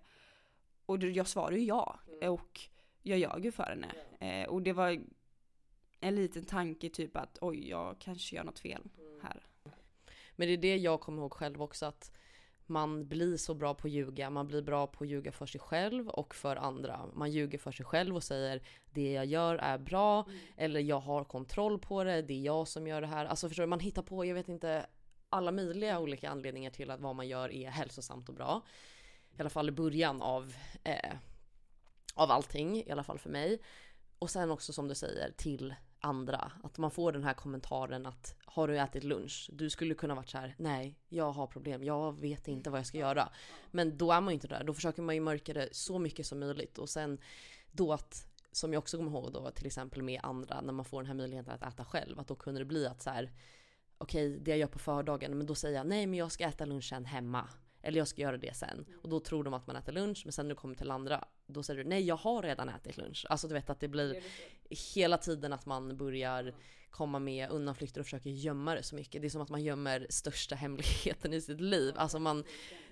[0.86, 2.00] och jag svarade ju ja.
[2.22, 2.60] Och
[3.02, 3.92] jag ljög ju för henne.
[4.20, 5.02] Eh, och det var
[6.00, 8.90] en liten tanke typ att oj, jag kanske gör något fel
[9.22, 9.46] här.
[10.36, 12.12] Men det är det jag kommer ihåg själv också att
[12.72, 14.30] man blir så bra på att ljuga.
[14.30, 17.06] Man blir bra på att ljuga för sig själv och för andra.
[17.14, 20.26] Man ljuger för sig själv och säger det jag gör är bra
[20.58, 22.22] eller jag har kontroll på det.
[22.22, 23.26] Det är jag som gör det här.
[23.26, 23.68] Alltså förstår du?
[23.68, 24.86] Man hittar på, jag vet inte,
[25.30, 28.62] alla möjliga olika anledningar till att vad man gör är hälsosamt och bra.
[29.38, 31.16] I alla fall i början av, eh,
[32.16, 33.62] av allting, i alla fall för mig.
[34.20, 36.52] Och sen också som du säger till andra.
[36.64, 39.50] Att man får den här kommentaren att har du ätit lunch?
[39.54, 42.88] Du skulle kunna varit så här, nej, jag har problem, jag vet inte vad jag
[42.88, 43.30] ska göra.
[43.72, 46.26] Men då är man ju inte där, då försöker man ju mörka det så mycket
[46.26, 47.18] som möjligt och sen
[47.72, 51.02] då att som jag också kommer ihåg då till exempel med andra när man får
[51.02, 53.32] den här möjligheten att äta själv att då kunde det bli att så här
[53.98, 56.66] okej det jag gör på fördagen men då säger jag nej men jag ska äta
[56.66, 57.50] lunchen hemma
[57.84, 60.32] eller jag ska göra det sen och då tror de att man äter lunch men
[60.32, 63.26] sen när du kommer till andra då säger du nej jag har redan ätit lunch
[63.30, 64.24] alltså du vet att det blir
[64.96, 66.54] hela tiden att man börjar
[66.90, 69.22] komma med undanflykter och försöker gömma det så mycket.
[69.22, 71.94] Det är som att man gömmer största hemligheten i sitt liv.
[71.98, 72.44] Alltså man,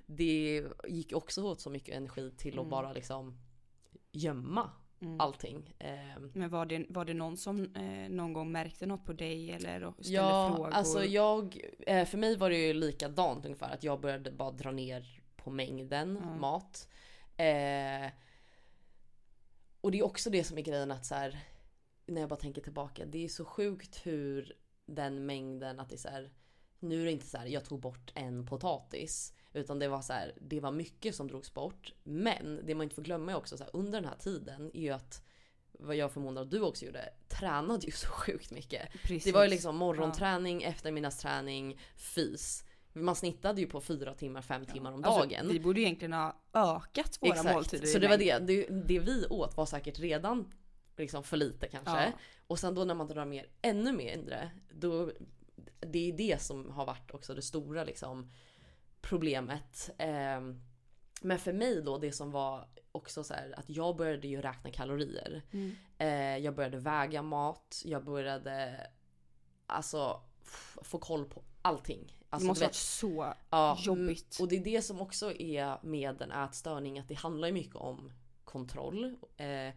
[0.05, 2.69] det gick också åt så mycket energi till att Mm.
[2.69, 3.37] bara liksom
[4.11, 5.19] gömma mm.
[5.21, 5.75] allting.
[5.79, 9.51] Eh, Men var det, var det någon som eh, någon gång märkte något på dig
[9.51, 10.69] eller ställde ja, frågor?
[10.71, 14.71] alltså jag, eh, för mig var det ju likadant ungefär att jag började bara dra
[14.71, 16.39] ner på mängden Mm.
[16.41, 16.87] mat.
[17.37, 18.11] Eh,
[19.81, 21.39] och det är också det som är grejen att så här,
[22.05, 24.53] när jag bara tänker tillbaka, det är så sjukt hur
[24.85, 26.29] den mängden att det är så här,
[26.79, 29.33] nu är det inte så här, jag tog bort en potatis.
[29.53, 31.93] Utan det var så här, det var mycket som drogs bort.
[32.03, 34.81] Men det man inte får glömma är också så här, under den här tiden är
[34.81, 35.25] ju att
[35.71, 38.91] vad jag förmodar att du också gjorde, tränade ju så sjukt mycket.
[38.91, 39.23] Precis.
[39.23, 42.63] Det var ju liksom morgonträning, eftermiddagsträning, fys.
[42.93, 45.39] Man snittade ju på fyra timmar, fem timmar om dagen.
[45.39, 47.53] Alltså, vi borde ju egentligen ha ökat våra Exakt.
[47.53, 47.87] måltider.
[47.87, 48.39] Så det var det.
[48.39, 48.67] det.
[48.69, 50.51] Det vi åt var säkert redan
[50.97, 52.03] liksom för lite kanske.
[52.03, 52.11] Ja.
[52.47, 55.11] Och sen då när man drar mer, ännu mindre, då
[55.79, 58.31] det är det som har varit också det stora liksom
[59.01, 59.89] problemet.
[59.97, 60.61] Ehm,
[61.21, 64.71] men för mig då, det som var också så här att jag började ju räkna
[64.71, 65.41] kalorier.
[65.51, 65.75] Mm.
[65.97, 68.87] Eh, jag började väga mat, jag började
[69.67, 70.21] alltså
[70.83, 72.15] få koll på allting.
[72.29, 74.39] Alltså, det måste varit så Ja, jobbigt.
[74.39, 77.53] mm, Och det är det som också är med en ätstörning, att det handlar ju
[77.53, 78.11] mycket om
[78.43, 79.15] kontroll.
[79.37, 79.73] Eh,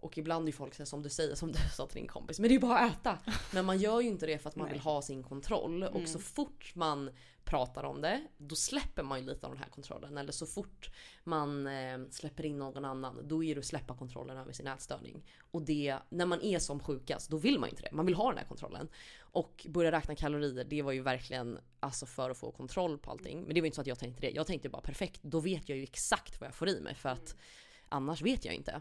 [0.00, 2.38] och ibland är ju folk så som du säger, som du sa till din kompis,
[2.40, 3.18] men det är ju bara att äta.
[3.54, 4.72] Men man gör ju inte det för att man Nej.
[4.72, 5.82] vill ha sin kontroll.
[5.82, 6.06] Och Mm.
[6.06, 7.10] så fort man
[7.44, 10.18] pratar om det, då släpper man ju lite av den här kontrollen.
[10.18, 10.90] Eller så fort
[11.24, 15.24] man eh, släpper in någon annan, då är det att släppa kontrollen över sin ätstörning.
[15.50, 17.92] Och det, när man är som sjukast, då vill man ju inte det.
[17.92, 18.88] Man vill ha den här kontrollen.
[19.20, 23.42] Och börja räkna kalorier, det var ju verkligen alltså för att få kontroll på allting.
[23.42, 24.30] Men det var inte så att jag tänkte det.
[24.30, 26.94] Jag tänkte bara perfekt, då vet jag ju exakt vad jag får i mig.
[26.94, 27.36] För att
[27.88, 28.80] annars vet jag inte.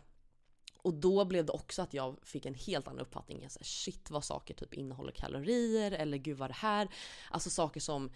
[0.82, 3.42] Och då blev det också att jag fick en helt annan uppfattning.
[3.42, 6.88] Jag sa, shit vad saker typ innehåller kalorier eller gud vad det här.
[7.30, 8.12] Alltså saker som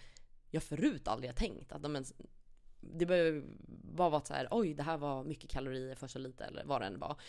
[0.49, 1.71] jag förut aldrig har tänkt.
[1.71, 2.06] Att, men,
[2.80, 3.06] det
[3.67, 6.82] bara vara så här, oj det här var mycket kalorier för så lite eller vad
[6.82, 7.21] det än var.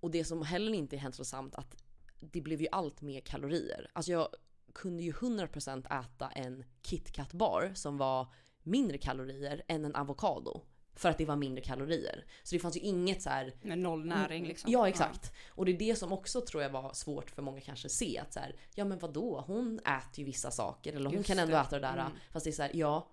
[0.00, 1.82] Och det som heller inte är hälsosamt att
[2.20, 3.90] det blev ju allt mer kalorier.
[3.92, 4.28] Alltså jag
[4.74, 10.62] kunde ju 100% äta en KitKat bar som var mindre kalorier än en avokado.
[10.94, 12.24] För att det var mindre kalorier.
[12.42, 14.72] Så det fanns ju inget så här Med noll näring liksom.
[14.72, 15.32] Ja exakt.
[15.48, 18.18] Och det är det som också tror jag var svårt för många kanske att se.
[18.18, 20.92] Att så här, ja men vadå, hon äter ju vissa saker.
[20.92, 21.60] Eller hon Just kan ändå det.
[21.60, 21.98] äta det där.
[21.98, 22.12] Mm.
[22.30, 23.08] Fast det är så här, ja.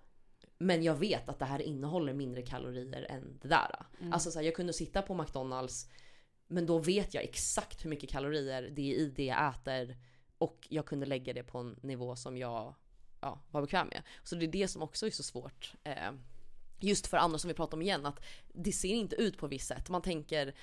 [0.58, 3.86] Men jag vet att det här innehåller mindre kalorier än det där.
[4.00, 4.12] Mm.
[4.12, 5.90] Alltså så här, jag kunde sitta på McDonalds.
[6.46, 9.96] Men då vet jag exakt hur mycket kalorier det är i det jag äter.
[10.38, 12.74] Och jag kunde lägga det på en nivå som jag
[13.20, 14.02] ja, var bekväm med.
[14.22, 15.74] Så det är det som också är så svårt.
[15.84, 16.12] Eh,
[16.80, 18.20] just för andra som vi pratar om igen, att
[18.52, 19.88] det ser inte ut på visst sätt.
[19.88, 20.54] Man tänker,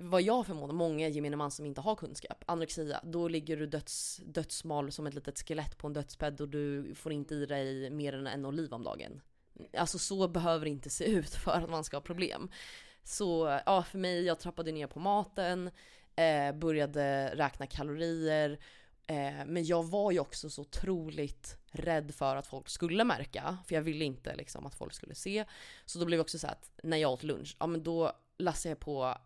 [0.00, 4.20] vad jag förmodar, många gemene man som inte har kunskap, anorexia, då ligger du döds,
[4.26, 8.12] dödsmal som ett litet skelett på en dödsbädd och du får inte i dig mer
[8.12, 9.20] än en oliv om dagen.
[9.76, 12.50] Alltså så behöver det inte se ut för att man ska ha problem.
[13.04, 15.70] Så ja, för mig, jag trappade ner på maten,
[16.16, 18.58] eh, började räkna kalorier,
[19.06, 23.74] eh, men jag var ju också så otroligt rädd för att folk skulle märka, för
[23.74, 25.44] jag ville inte liksom att folk skulle se.
[25.84, 28.70] Så då blev det också så att när jag åt lunch, ja men då lassade
[28.70, 29.18] jag på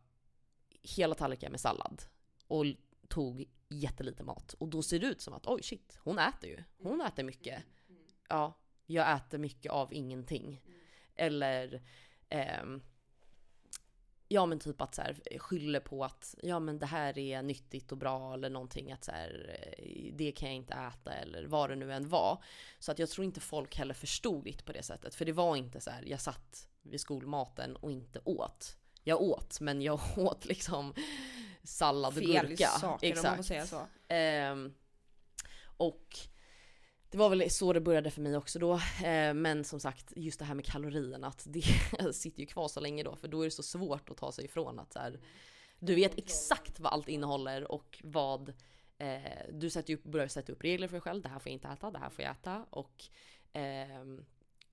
[0.82, 2.02] hela tallrikar med sallad
[2.46, 2.64] och
[3.08, 4.52] tog jättelite mat.
[4.52, 6.64] Och då ser det ut som att oj shit, hon äter ju.
[6.82, 7.62] Hon äter mycket.
[8.28, 10.62] Ja, jag äter mycket av ingenting.
[11.14, 11.82] Eller
[12.28, 12.82] ehm,
[14.30, 17.92] Ja men typ att så här, skyller på att ja men det här är nyttigt
[17.92, 21.70] och bra eller någonting att så här, eh, det kan jag inte äta eller vad
[21.70, 22.42] det nu än var.
[22.78, 25.14] Så att jag tror inte folk heller förstod det på det sättet.
[25.14, 28.76] För det var inte så här, jag satt vid skolmaten och inte åt.
[29.04, 30.94] Jag åt, men jag åt liksom
[31.62, 32.68] sallad och Fel gurka.
[32.68, 33.86] saker om man får säga så.
[34.08, 34.74] Ehm,
[35.62, 36.18] och
[37.10, 38.74] det var väl så det började för mig också då.
[39.04, 41.62] Eh, men som sagt, just det här med kalorierna, att det
[42.12, 43.16] sitter ju kvar så länge då.
[43.16, 45.20] För då är det så svårt att ta sig ifrån att så här,
[45.78, 48.48] du vet exakt vad allt innehåller och vad
[48.98, 51.22] eh, du sätter upp, börjar sätta upp regler för dig själv.
[51.22, 52.66] Det här får jag inte äta, det här får jag äta.
[52.70, 53.04] Och
[53.52, 54.04] eh,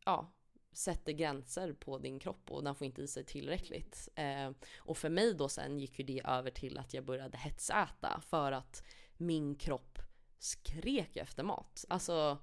[0.06, 0.32] ja,
[0.74, 4.10] sätter gränser på din kropp och den får inte i sig tillräckligt.
[4.16, 8.22] Eh, och för mig då sen gick ju det över till att jag började hetsäta
[8.26, 8.84] för att
[9.18, 10.00] min kropp
[10.40, 11.86] skrek efter mat.
[11.90, 12.38] Alltså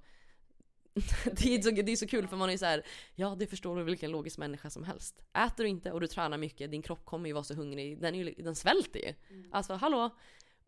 [1.25, 3.77] det är, så, det är så kul för man är så här, ja det förstår
[3.77, 5.21] du vilken logisk människa som helst.
[5.33, 8.15] Äter du inte och du tränar mycket, din kropp kommer ju vara så hungrig, den,
[8.15, 9.13] är ju, den svälter ju.
[9.51, 10.09] Alltså hallå?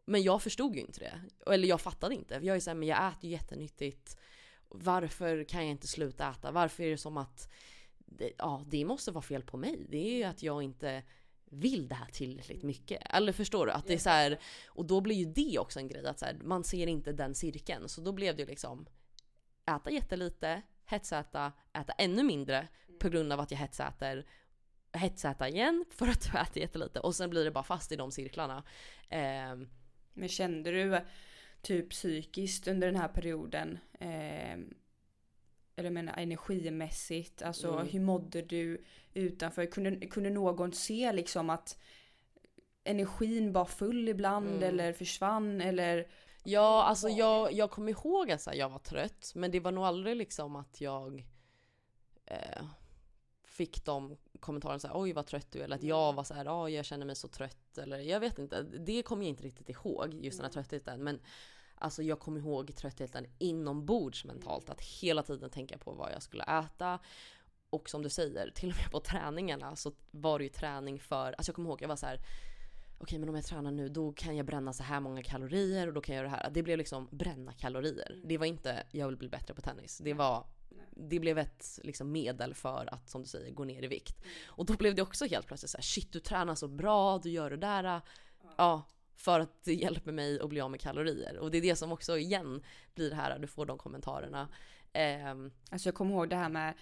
[0.06, 1.22] Men jag förstod ju inte det.
[1.52, 2.40] Eller jag fattade inte.
[2.44, 4.18] Jag är såhär, men jag äter ju jättenyttigt.
[4.70, 6.52] Varför kan jag inte sluta äta?
[6.52, 7.52] Varför är det som att
[7.98, 9.86] det, ja, det måste vara fel på mig.
[9.90, 11.04] Det är ju att jag inte
[11.50, 13.02] vill det här tillräckligt mycket.
[13.10, 13.72] Eller förstår du?
[13.72, 16.26] Att det är så här, och då blir ju det också en grej att så
[16.26, 17.90] här, man ser inte den cirkeln.
[17.90, 18.86] Så då blev det ju liksom
[19.66, 22.68] äta jättelite, hetsäta, äta ännu mindre
[23.00, 24.26] på grund av att jag hetsäter.
[24.94, 28.12] hetsäta igen för att du äter jättelite och sen blir det bara fast i de
[28.12, 28.64] cirklarna.
[29.10, 29.56] Eh,
[30.14, 31.02] Men kände du
[31.62, 34.58] typ psykiskt under den här perioden, eh,
[35.76, 37.88] eller jag menar energimässigt, alltså Mm.
[37.88, 38.84] hur mådde du
[39.14, 39.66] utanför?
[39.66, 41.78] Kunde, kunde någon se liksom att
[42.84, 44.64] energin var full ibland Mm.
[44.64, 46.08] eller försvann eller?
[46.44, 50.16] Ja, alltså jag, jag kommer ihåg att jag var trött, men det var nog aldrig
[50.16, 51.26] liksom att jag
[52.26, 52.66] eh,
[53.44, 56.46] fick de kommentarerna så här, oj vad trött du eller att jag var så här,
[56.46, 59.70] ja jag känner mig så trött, eller jag vet inte, det kommer jag inte riktigt
[59.70, 61.20] ihåg, just den här tröttheten, men
[61.76, 66.44] alltså jag kommer ihåg tröttheten inombords mentalt, att hela tiden tänka på vad jag skulle
[66.44, 67.00] äta.
[67.70, 71.34] Och som du säger, till och med på träningarna så var det ju träning för,
[71.34, 72.20] alltså jag kommer ihåg, jag var så här
[72.98, 75.94] okej men om jag tränar nu då kan jag bränna så här många kalorier och
[75.94, 76.52] då kan jag göra det här.
[76.52, 78.22] Det blev liksom bränna kalorier.
[78.24, 79.98] Det var inte jag vill bli bättre på tennis.
[80.04, 80.46] Det var
[80.90, 84.24] det blev ett liksom, medel för att som du säger gå ner i vikt.
[84.48, 87.30] Och då blev det också helt plötsligt så här, shit du tränar så bra, du
[87.30, 88.02] gör det där.
[88.58, 88.84] Ja,
[89.16, 91.38] för att det hjälper mig att bli av med kalorier.
[91.38, 92.62] Och det är det som också igen
[92.96, 94.48] blir det här, du får de kommentarerna.
[94.94, 96.74] Ehm, Alltså jag kommer ihåg det här med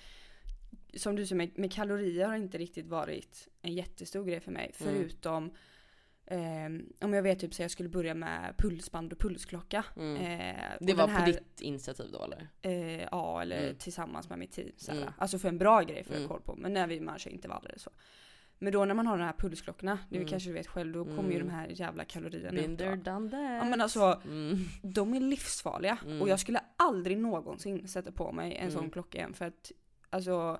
[0.93, 4.72] som du säger med, kalorier har inte riktigt varit en jättestor grej för mig.
[4.80, 4.93] Mm.
[4.96, 5.52] Förutom
[6.26, 9.86] ehm, om jag vet typ så jag skulle börja med pulsband och pulsklocka.
[9.96, 10.15] mm.
[10.15, 12.48] Eh, det och var den på här- ditt initiativ då eller?
[12.62, 13.76] Eh, ja, eller Mm.
[13.76, 14.72] tillsammans med mitt team.
[14.78, 15.02] Såhär.
[15.02, 15.13] Mm.
[15.17, 16.30] Alltså för en bra grej för att Mm.
[16.30, 16.56] koll på.
[16.56, 17.91] Men när vi kör intervaller eller så.
[18.63, 20.28] Men då när man har de här pulsklockorna, det Mm.
[20.28, 21.47] kanske du vet själv, då kommer ju Mm.
[21.47, 22.78] de här jävla kalorierna Been upp.
[22.78, 23.39] there, done that.
[23.39, 24.58] Ja men alltså, Mm.
[24.82, 25.97] de är livsfarliga.
[26.06, 26.21] Mm.
[26.21, 28.91] Och jag skulle aldrig någonsin sätta på mig en sån Mm.
[28.91, 29.34] klocka igen.
[29.34, 29.71] För att
[30.10, 30.60] alltså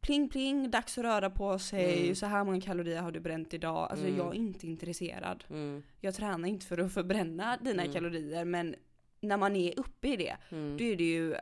[0.00, 2.14] Pling pling, dags att röra på sig, Mm.
[2.14, 3.88] så här många kalorier har du bränt idag.
[3.90, 4.18] Alltså Mm.
[4.18, 5.44] jag är inte intresserad.
[5.50, 5.82] Mm.
[6.00, 7.94] Jag tränar inte för att förbränna dina Mm.
[7.94, 8.74] kalorier men
[9.20, 10.76] när man är uppe i det, Mm.
[10.76, 11.34] då är det ju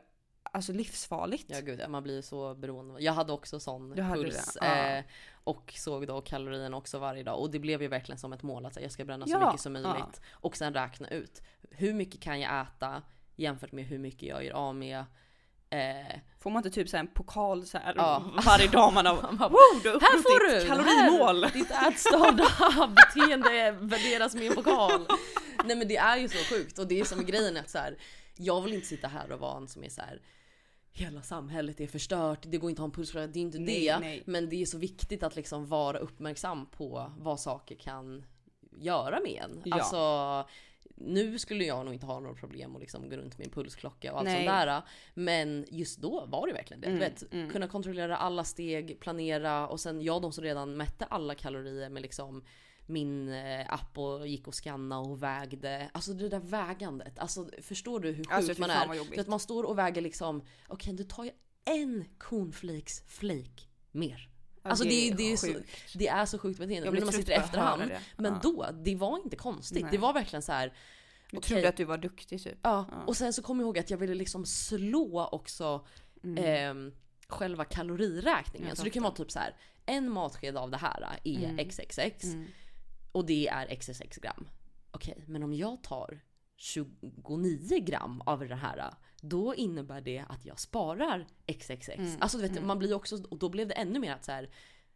[0.42, 1.44] alltså livsfarligt.
[1.48, 3.00] Ja gud, man blir så beroende.
[3.02, 4.56] Jag hade också sån Du puls.
[4.56, 5.04] Eh,
[5.48, 7.38] och såg då kalorierna också varje dag.
[7.40, 9.60] Och det blev ju verkligen som ett mål att jag ska bränna så Ja, mycket
[9.60, 9.90] som möjligt.
[9.96, 10.20] ja.
[10.32, 11.42] Och sen räkna ut.
[11.70, 13.02] Hur mycket kan jag äta
[13.36, 15.04] jämfört med hur mycket jag gör av med.
[15.70, 18.24] Eh, Får man inte typ så här en pokal så här Ja.
[18.46, 19.14] varje dag man har
[19.48, 20.66] wow, du har här får ditt du!
[20.68, 21.44] kalorimål!
[21.44, 25.06] Här, ditt ätstörda beteende värderas med en pokal.
[25.64, 26.78] Nej men det är ju så sjukt.
[26.78, 27.96] Och det är som grejen att så här,
[28.36, 30.20] jag vill inte sitta här och vara en som är så här.
[30.92, 33.86] Hela samhället är förstört, det går inte att ha en pulsklocka, det är inte Nej,
[33.86, 33.98] det.
[33.98, 34.22] nej.
[34.26, 38.24] Men det är så viktigt att liksom vara uppmärksam på vad saker kan
[38.78, 39.62] göra med en.
[39.64, 39.76] Ja.
[39.76, 40.50] Alltså,
[41.00, 44.12] nu skulle jag nog inte ha några problem att liksom gå runt med en pulsklocka
[44.12, 44.36] och allt Nej.
[44.36, 44.82] sånt där.
[45.14, 46.86] Men just då var det verkligen det.
[46.86, 47.50] Mm, vet, mm.
[47.50, 52.02] kunna kontrollera alla steg, planera och sen jag de som redan mätte alla kalorier med
[52.02, 52.44] liksom
[52.88, 55.90] min eh, app och gick och scanna och vägde.
[55.92, 57.18] Alltså det där vägandet.
[57.18, 58.94] Alltså förstår du hur sjukt Alltså, man är?
[58.94, 59.18] jobbigt.
[59.18, 61.30] vet, man står och väger liksom, okej du tar ju
[61.64, 64.30] en cornflakes flake mer.
[64.62, 65.46] Alltså det, är- det, är så,
[65.94, 66.74] det är så sjukt beteende.
[66.76, 67.82] Jag Men blir när man sitter i att efterhand.
[67.88, 68.00] det.
[68.16, 68.40] Men Ja.
[68.42, 69.82] då, det var inte konstigt.
[69.82, 69.90] Nej.
[69.92, 70.72] Det var verkligen så här.
[71.30, 71.48] Du okej.
[71.48, 72.58] trodde att du var duktig typ.
[72.62, 72.96] Ja, Ja.
[73.06, 75.86] och sen så kommer jag ihåg att jag ville liksom slå också
[76.24, 76.44] Mm.
[76.44, 76.92] ehm,
[77.28, 78.76] själva kaloriräkningen.
[78.76, 79.56] Så det kan vara typ så här.
[79.86, 81.58] En matsked av det här är Mm.
[81.58, 82.46] XXX Mm.
[83.18, 84.48] Och det är XXX gram.
[84.90, 86.20] Okej, men om jag tar
[86.56, 91.88] 29 gram av det här, då innebär det att jag sparar XXX.
[91.88, 92.66] Mm, Alltså du vet, mm.
[92.66, 94.50] man blir också, och då blev det ännu mer att så här,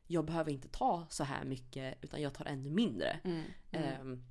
[0.07, 3.21] jag behöver inte ta så här mycket utan jag tar ännu mindre.
[3.25, 3.43] Mm.
[3.71, 4.25] Ehm,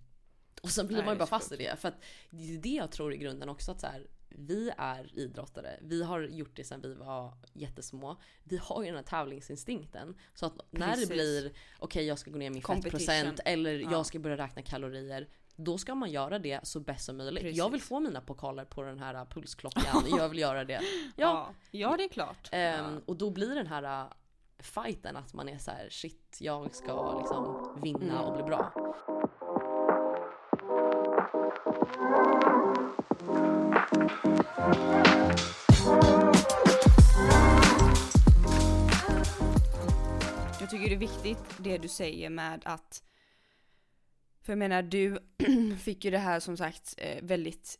[0.61, 1.79] och sen blir Nej, man ju bara fast i det.
[1.79, 5.19] För att det är det jag tror i grunden också att så här, vi är
[5.19, 5.79] idrottare.
[5.81, 8.17] Vi har gjort det sedan vi var jättesmå.
[8.43, 10.15] Vi har ju den här tävlingsinstinkten.
[10.33, 11.09] Så att när Precis.
[11.09, 13.91] det blir okej jag ska gå ner min fettprocent eller Ja.
[13.91, 15.27] jag ska börja räkna kalorier.
[15.55, 17.43] Då ska man göra det så bäst som möjligt.
[17.43, 17.57] Precis.
[17.57, 20.03] Jag vill få mina pokaler på den här pulsklockan.
[20.17, 20.81] jag vill göra det.
[21.15, 21.49] Ja.
[21.71, 21.97] Ja.
[21.97, 22.49] det är klart.
[22.51, 22.89] Ja.
[23.05, 24.07] Och då blir den här äh,
[24.59, 28.25] fighten att man är så här: shit jag ska liksom vinna Mm.
[28.25, 28.73] och bli bra.
[31.33, 31.39] Jag
[40.69, 43.03] tycker det är viktigt det du säger med att
[44.41, 45.19] för jag menar du
[45.79, 47.79] fick ju det här som sagt eh, väldigt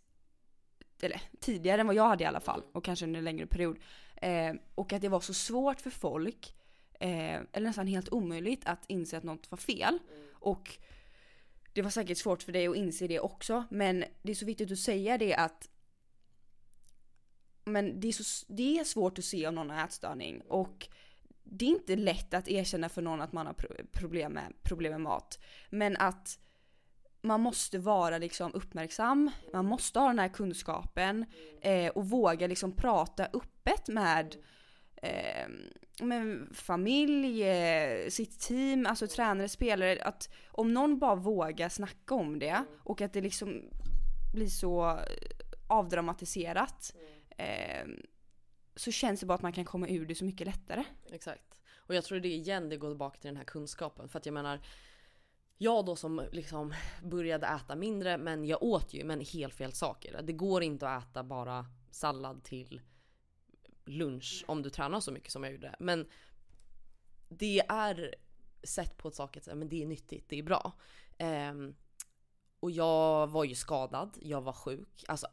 [1.01, 3.77] eller tidigare än vad jag hade i alla fall och kanske under en längre period.
[4.15, 6.55] Eh, och att det var så svårt för folk,
[6.99, 9.99] eh, eller nästan helt omöjligt att inse att något var fel.
[10.33, 10.77] Och
[11.73, 14.71] det var säkert svårt för dig att inse det också men det är så viktigt
[14.71, 15.69] att säga det att
[17.63, 20.87] men det är, så, det är svårt att se om någon har ätstörning och
[21.43, 23.55] det är inte lätt att erkänna för någon att man har
[23.91, 25.39] problem med, problem med mat.
[25.69, 26.39] Men att
[27.21, 31.25] man måste vara liksom uppmärksam, man måste ha den här kunskapen
[31.61, 34.35] eh, och våga liksom prata öppet med
[35.01, 35.47] eh,
[36.01, 40.03] men familj, eh, sitt team, alltså tränare, spelare.
[40.03, 43.61] Att om någon bara vågar snacka om det och att det liksom
[44.33, 44.99] blir så
[45.67, 46.95] avdramatiserat.
[47.37, 47.87] Eh,
[48.75, 50.83] så känns det bara att man kan komma ur det så mycket lättare.
[51.11, 51.61] Exakt.
[51.75, 54.09] Och jag tror det igen det går tillbaka till den här kunskapen.
[54.09, 54.59] För att jag menar,
[55.57, 56.73] jag då som liksom
[57.03, 60.21] började äta mindre, men jag åt ju men helt fel saker.
[60.21, 62.81] Det går inte att äta bara sallad till
[63.85, 65.75] lunch om du tränar så mycket som jag gjorde.
[65.79, 66.07] Men
[67.29, 68.15] det är
[68.63, 70.73] sett på ett sak att men det är nyttigt, det är bra.
[71.19, 71.75] Um,
[72.59, 75.05] och jag var ju skadad, jag var sjuk.
[75.07, 75.27] Alltså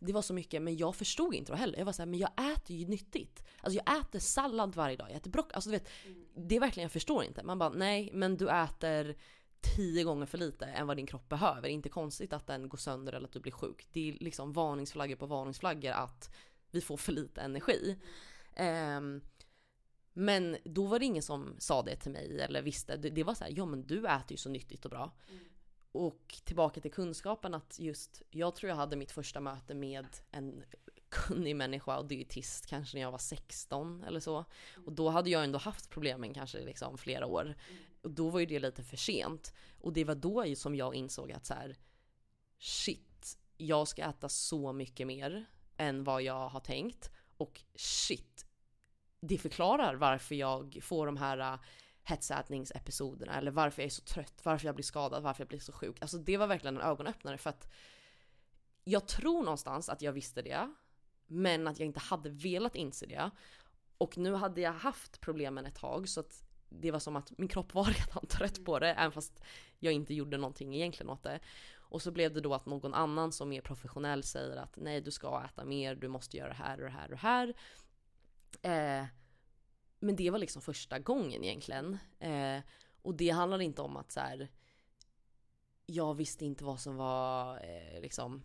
[0.00, 1.78] det var så mycket, men jag förstod inte det heller.
[1.78, 3.44] Jag var såhär, men jag äter ju nyttigt.
[3.60, 5.54] Alltså jag äter sallad varje dag, jag äter broccoli.
[5.54, 6.48] Alltså du vet, mm.
[6.48, 7.42] det är verkligen, jag förstår inte.
[7.42, 9.16] Man bara, nej men du äter
[9.76, 11.62] tio gånger för lite än vad din kropp behöver.
[11.62, 13.88] Det är inte konstigt att den går sönder eller att du blir sjuk.
[13.92, 16.30] Det är liksom varningsflaggor på varningsflaggor att
[16.74, 17.96] vi får för lite energi.
[18.58, 19.20] Um,
[20.12, 22.96] men då var det ingen som sa det till mig eller visste.
[22.96, 25.12] Det, det var så här, ja men du äter ju så nyttigt och bra.
[25.30, 25.44] Mm.
[25.92, 30.64] Och tillbaka till kunskapen att just, jag tror jag hade mitt första möte med en
[31.08, 34.44] kunnig människa och dietist kanske när jag var 16 eller så.
[34.86, 37.56] Och då hade jag ändå haft problemen kanske liksom flera år.
[38.02, 39.54] Och då var ju det lite för sent.
[39.80, 41.76] Och det var då som jag insåg att så här,
[42.58, 45.46] shit, jag ska äta så mycket mer
[45.76, 47.10] än vad jag har tänkt.
[47.36, 48.46] Och shit,
[49.20, 51.58] det förklarar varför jag får de här
[52.02, 55.72] hetsätningsepisoderna eller varför jag är så trött, varför jag blir skadad, varför jag blir så
[55.72, 55.96] sjuk.
[56.00, 57.68] Alltså det var verkligen en ögonöppnare för att
[58.84, 60.74] jag tror någonstans att jag visste det,
[61.26, 63.30] men att jag inte hade velat inse det.
[63.98, 67.48] Och nu hade jag haft problemen ett tag så att det var som att min
[67.48, 69.42] kropp var redan trött på det, även fast
[69.78, 71.40] jag inte gjorde någonting egentligen åt det.
[71.88, 75.10] Och så blev det då att någon annan som är professionell säger att nej, du
[75.10, 77.54] ska äta mer, du måste göra det här och det här och det här.
[78.62, 79.06] Eh,
[79.98, 81.98] men det var liksom första gången egentligen.
[82.18, 82.60] Eh,
[83.02, 84.48] och det handlar inte om att så här,
[85.86, 88.42] jag visste inte vad som var eh, liksom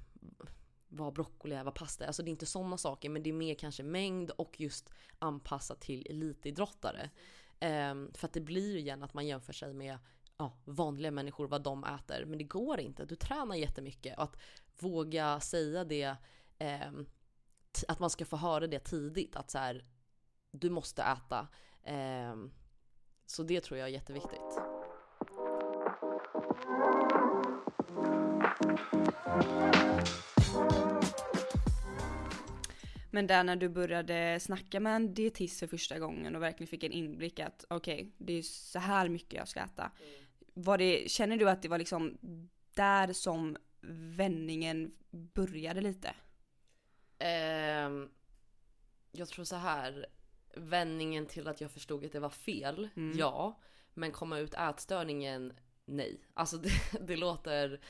[0.87, 2.07] vad broccoli är, vad pasta är.
[2.07, 5.81] Alltså det är inte sådana saker men det är mer kanske mängd och just anpassat
[5.81, 7.09] till elitidrottare.
[7.59, 9.97] Eh, för att det blir ju igen att man jämför sig med
[10.39, 12.25] ja, vanliga människor, vad de äter.
[12.25, 13.05] Men det går inte.
[13.05, 14.37] Du tränar jättemycket och att
[14.79, 16.15] våga säga det
[16.59, 16.91] eh,
[17.87, 19.85] att man ska få höra det tidigt att så här,
[20.51, 21.47] du måste äta.
[21.83, 22.35] Eh,
[23.25, 24.59] så det tror jag är jätteviktigt.
[33.11, 36.83] Men där när du började snacka med en dietist för första gången och verkligen fick
[36.83, 39.91] en inblick att okej, okay, det är så här mycket jag ska äta.
[39.99, 40.28] Mm.
[40.63, 42.17] Var det, känner du att det var liksom
[42.73, 43.57] där som
[44.15, 46.15] vändningen började lite?
[47.85, 48.09] Um,
[49.11, 50.05] jag tror så här
[50.55, 53.17] vändningen till att jag förstod att det var fel, mm.
[53.17, 53.59] ja.
[53.93, 55.53] Men komma ut ätstörningen,
[55.85, 56.21] nej.
[56.33, 57.81] Alltså det, det låter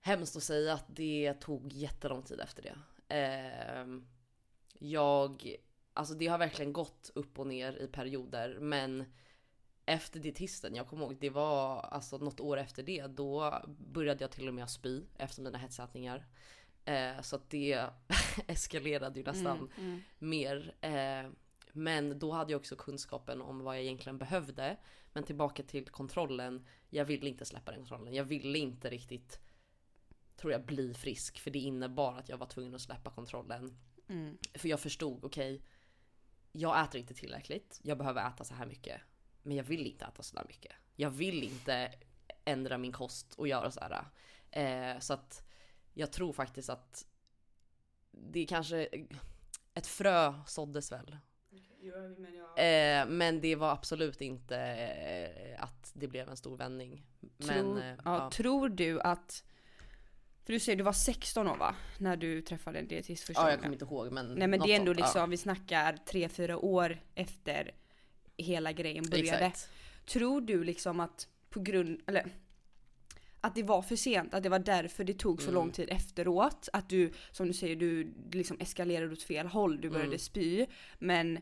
[0.00, 2.76] hemskt att säga att det tog jättelång tid efter det.
[3.14, 3.86] Eh,
[4.78, 5.56] jag,
[5.92, 9.04] alltså det har verkligen gått upp och ner i perioder men
[9.90, 14.30] efter dietisten, jag kommer ihåg det var alltså något år efter det, då började jag
[14.30, 16.26] till och med spy efter mina hetsätningar.
[16.84, 17.86] Eh, så att det
[18.46, 20.00] eskalerade ju nästan mm, mm.
[20.18, 20.74] mer.
[20.80, 21.30] Eh,
[21.72, 24.76] men då hade jag också kunskapen om vad jag egentligen behövde.
[25.12, 26.66] Men tillbaka till kontrollen.
[26.88, 28.14] Jag ville inte släppa den kontrollen.
[28.14, 29.40] Jag ville inte riktigt,
[30.36, 31.38] tror jag, bli frisk.
[31.38, 33.78] För det innebar att jag var tvungen att släppa kontrollen.
[34.08, 34.38] Mm.
[34.54, 35.66] För jag förstod, okej, okay,
[36.52, 37.80] jag äter inte tillräckligt.
[37.82, 39.00] Jag behöver äta så här mycket.
[39.42, 40.72] Men jag vill inte äta så där mycket.
[40.96, 41.92] Jag vill inte
[42.44, 44.04] ändra min kost och göra så här.
[44.50, 45.48] Eh, så att
[45.94, 47.06] jag tror faktiskt att
[48.10, 48.88] det är kanske
[49.74, 51.16] ett frö såddes väl
[52.56, 57.06] eh, men det var absolut inte eh, att det blev en stor vändning.
[57.36, 58.30] Men, eh, ja, ja.
[58.30, 59.44] Tror du att
[60.44, 61.74] för du säger du var 16 år va?
[61.98, 63.50] När du träffade en dietist första gången.
[63.50, 65.26] Ja jag kommer inte ihåg men Nej men det är ändå sånt, liksom, ja.
[65.26, 67.74] vi snackar 3-4 år efter
[68.42, 69.46] hela grejen började.
[69.46, 69.70] Exakt.
[70.06, 72.26] Tror du liksom att på grund, eller
[73.40, 75.54] att det var för sent, att det var därför det tog så mm.
[75.54, 76.68] lång tid efteråt.
[76.72, 80.18] Att du, som du säger, du liksom eskalerade åt fel håll, du började mm.
[80.18, 80.66] spy.
[80.98, 81.38] Men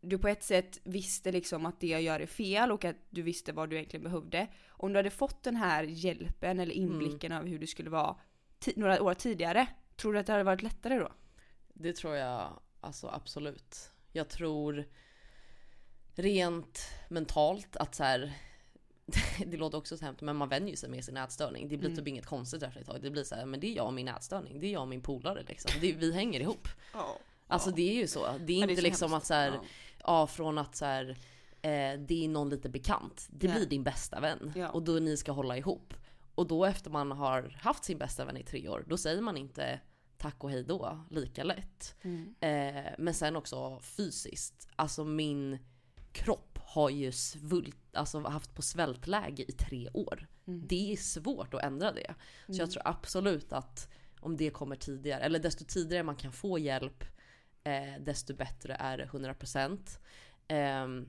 [0.00, 3.22] du på ett sätt visste liksom att det jag gör är fel och att du
[3.22, 4.46] visste vad du egentligen behövde.
[4.68, 7.42] Om du hade fått den här hjälpen eller inblicken mm.
[7.42, 8.16] av hur du skulle vara
[8.76, 9.66] några år tidigare,
[9.96, 11.12] tror du att det hade varit lättare då?
[11.72, 13.90] Det tror jag alltså absolut.
[14.12, 14.84] Jag tror
[16.14, 18.32] rent mentalt att så här,
[19.46, 21.68] det låter också så hemskt men man vänjer sig med sin ätstörning.
[21.68, 21.98] Det blir mm.
[21.98, 23.02] typ inget konstigt efter ett tag.
[23.02, 24.60] Det blir så här, men det är jag och min ätstörning.
[24.60, 25.70] Det är jag och min polare liksom.
[25.80, 26.68] Det, vi hänger ihop.
[26.94, 27.00] Oh.
[27.46, 27.76] Alltså Ja.
[27.76, 28.26] det är ju så.
[28.40, 29.22] Det är Ja, inte så liksom hemskt.
[29.22, 29.64] att så här, Ja.
[30.04, 31.08] ja från att så här,
[31.62, 33.28] eh, det är någon lite bekant.
[33.30, 33.56] Det Nej.
[33.56, 34.52] blir din bästa vän.
[34.56, 34.70] Ja.
[34.70, 35.94] Och då ni ska hålla ihop.
[36.34, 39.36] Och då efter man har haft sin bästa vän i tre år, då säger man
[39.36, 39.80] inte
[40.18, 41.96] tack och hej då lika lätt.
[42.02, 42.34] Mm.
[42.40, 44.68] Eh, men sen också fysiskt.
[44.76, 45.58] Alltså min
[46.14, 50.26] kropp har ju svult, alltså haft på svältläge i tre år.
[50.46, 50.66] Mm.
[50.66, 52.14] Det är svårt att ändra det.
[52.46, 52.70] Så jag Mm.
[52.70, 53.88] tror absolut att
[54.20, 57.04] om det kommer tidigare, eller desto tidigare man kan få hjälp,
[57.64, 59.98] eh, desto bättre är det 100%.
[60.48, 61.08] Ehm,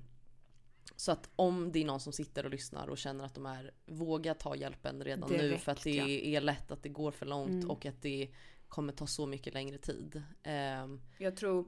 [0.95, 3.71] så att om det är någon som sitter och lyssnar och känner att de är,
[3.85, 6.07] våga ta hjälpen redan nu Direkt, för att det ja.
[6.07, 7.69] är lätt att det går för långt Mm.
[7.71, 8.29] och att det
[8.67, 10.23] kommer ta så mycket längre tid.
[10.43, 11.65] Ehm, Jag tror,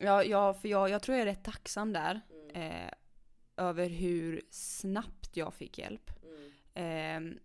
[0.00, 2.20] ja, ja för jag, jag tror jag är rätt tacksam där.
[2.30, 2.72] Mm.
[2.86, 2.90] Eh,
[3.56, 6.10] över hur snabbt jag fick hjälp.
[6.74, 7.38] Ehm,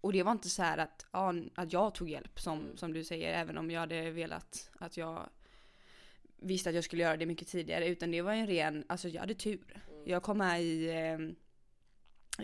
[0.00, 2.76] och det var inte så här att, ja, att jag tog hjälp som, Mm.
[2.76, 5.28] som du säger, även om jag hade velat att jag
[6.36, 7.88] visste att jag skulle göra det mycket tidigare.
[7.88, 9.82] Utan det var en ren, alltså jag hade tur.
[10.04, 11.18] Jag kom med i eh,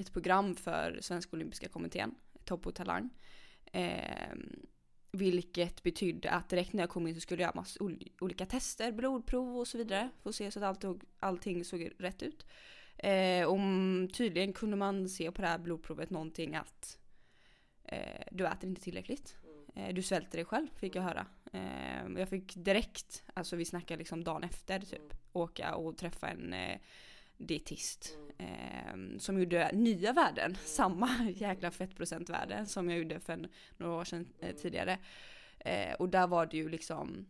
[0.00, 3.10] ett program för Svenska Olympiska Kommittén, Topp och Talang.
[3.72, 4.66] Ehm,
[5.10, 8.46] vilket betydde att direkt när jag kom in så skulle jag göra massa ol- olika
[8.46, 10.10] tester, blodprov och så vidare.
[10.22, 12.46] För att se så att allt, tog- allting såg rätt ut.
[12.98, 13.58] Eh, och
[14.12, 16.98] tydligen kunde man se på det här blodprovet någonting att
[17.84, 19.36] eh, du äter inte tillräckligt.
[19.74, 21.26] Eh, du svälter dig själv fick jag höra.
[21.52, 26.52] Eh, jag fick direkt, alltså vi snackar liksom dagen efter typ, åka och träffa en
[26.52, 26.78] eh,
[27.38, 28.18] dietist.
[28.38, 34.28] Eh, som gjorde nya värden, samma jäkla fettprocentvärden som jag gjorde för några år sedan
[34.40, 34.98] eh, tidigare.
[35.58, 37.26] Eh, och där var det ju liksom,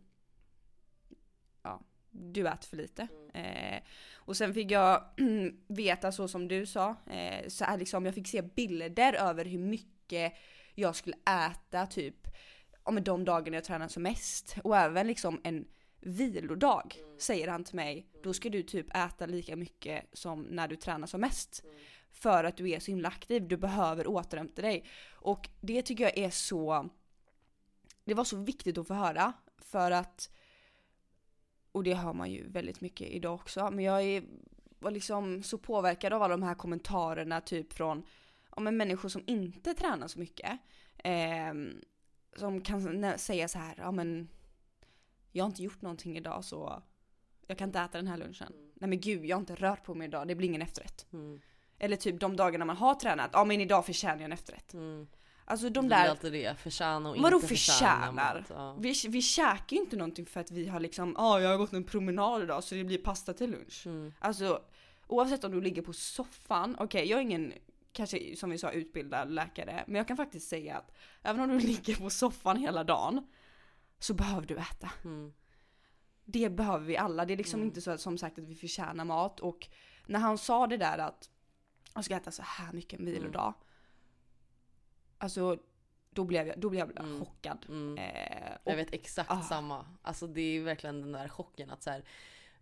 [1.63, 1.81] ja,
[2.11, 3.07] du äter för lite.
[3.33, 3.83] Eh,
[4.15, 5.03] och sen fick jag
[5.67, 9.59] veta så som du sa, eh, så här liksom, jag fick se bilder över hur
[9.59, 10.33] mycket
[10.75, 12.27] jag skulle äta typ
[12.87, 14.55] ja, men de dagarna jag tränar som mest.
[14.63, 15.67] Och även liksom en
[15.99, 18.07] vilodag säger han till mig.
[18.23, 21.63] Då ska du typ äta lika mycket som när du tränar som mest.
[22.11, 24.85] För att du är så himla aktiv, du behöver återhämta dig.
[25.11, 26.89] Och det tycker jag är så...
[28.03, 29.33] Det var så viktigt att få höra.
[29.57, 30.29] För att...
[31.71, 33.71] Och det hör man ju väldigt mycket idag också.
[33.71, 34.23] Men jag är,
[34.79, 38.05] var liksom så påverkad av alla de här kommentarerna typ från
[38.55, 40.59] ja, men människor som inte tränar så mycket.
[40.97, 41.81] Ehm,
[42.35, 44.29] som kan säga så här, ja men
[45.37, 46.83] jag har inte gjort någonting idag så
[47.47, 48.53] jag kan inte äta den här lunchen.
[48.73, 51.05] Nej men gud, jag har inte rört på mig idag, det blir ingen efterrätt.
[51.13, 51.41] Mm.
[51.79, 54.73] Eller typ de dagarna man har tränat, ja men idag förtjänar jag en efterrätt.
[54.73, 55.07] Mm.
[55.45, 58.33] Alltså De de det är där, alltid det, förtjäna och Vadå inte förtjäna förtjänar?
[58.39, 58.49] mat.
[58.49, 58.77] Ja.
[58.79, 61.73] vi, vi käkar ju inte någonting för att vi har liksom, ja jag har gått
[61.73, 63.83] en promenad idag så det blir pasta till lunch.
[63.85, 64.13] Mm.
[64.19, 64.61] Alltså
[65.07, 67.53] oavsett om du ligger på soffan, okej jag är ingen
[67.91, 70.91] kanske som vi sa utbildad läkare, men jag kan faktiskt säga att
[71.23, 73.27] även om du ligger på soffan hela dagen
[73.99, 74.91] så behöver du äta.
[75.03, 75.33] Mm.
[76.25, 77.25] Det behöver vi alla.
[77.25, 77.67] Det är liksom Mm.
[77.67, 79.67] inte så att, som sagt att vi förtjänar mat och
[80.05, 81.29] när han sa det där att
[81.95, 83.53] jag ska äta så här mycket en vilodag.
[85.17, 85.57] Alltså
[86.09, 87.19] då blev jag, då blev jag Mm.
[87.25, 87.65] chockad.
[87.69, 87.97] Mm.
[87.97, 89.41] Eh, och, Jag vet exakt ah.
[89.41, 89.85] samma.
[90.01, 92.03] Alltså det är verkligen den där chocken att så här,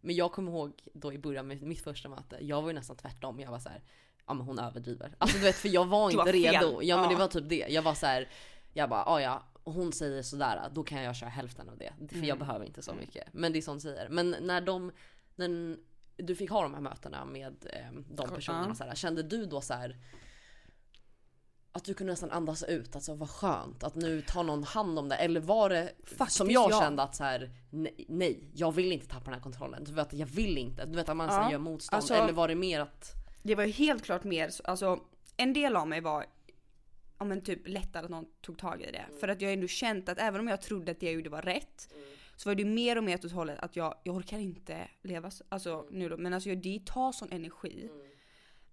[0.02, 2.96] Men jag kommer ihåg då i början med mitt första möte, jag var ju nästan
[2.96, 3.40] tvärtom.
[3.40, 3.82] Jag var så här,
[4.26, 5.16] ja men hon överdriver.
[5.18, 6.82] Alltså du vet för jag var inte var redo.
[6.82, 7.20] Ja men det Ja.
[7.20, 7.66] var typ det.
[7.70, 8.30] Jag var så här,
[8.74, 11.94] jag bara, ah, ja hon säger sådär, då kan jag köra hälften av det.
[12.10, 12.40] För jag Mm.
[12.40, 13.02] behöver inte så Mm.
[13.06, 13.28] mycket.
[13.34, 14.10] Men det är sånt säger.
[14.10, 14.92] Men när de,
[15.36, 15.78] när
[16.18, 18.36] du fick ha de här mötena med eh, de Ja.
[18.36, 19.98] personerna, så här, kände du då så här
[21.72, 25.10] att du kunde nästan andas ut, alltså vad skönt att nu tar någon hand om
[25.10, 25.16] det.
[25.16, 26.80] Eller var det Faktiskt, som jag ja.
[26.82, 29.84] kände att så här, nej, nej, jag vill inte tappa den här kontrollen.
[29.84, 30.86] Du vet, jag vill inte.
[30.86, 31.98] Du vet att man Ja, gör motstånd.
[31.98, 33.12] alltså- Eller var det mer att...
[33.44, 35.00] det var ju helt klart mer, så- alltså
[35.38, 36.26] en del av mig var
[37.18, 39.06] ja men typ lättare att någon tog tag i det.
[39.20, 41.42] För att jag ändå känt att även om jag trodde att det jag gjorde var
[41.42, 41.94] rätt
[42.36, 45.44] så var det mer och mer åt hållet att jag, jag orkar inte leva så-
[45.50, 46.18] alltså, nu då.
[46.18, 47.90] Men alltså det tar sån energi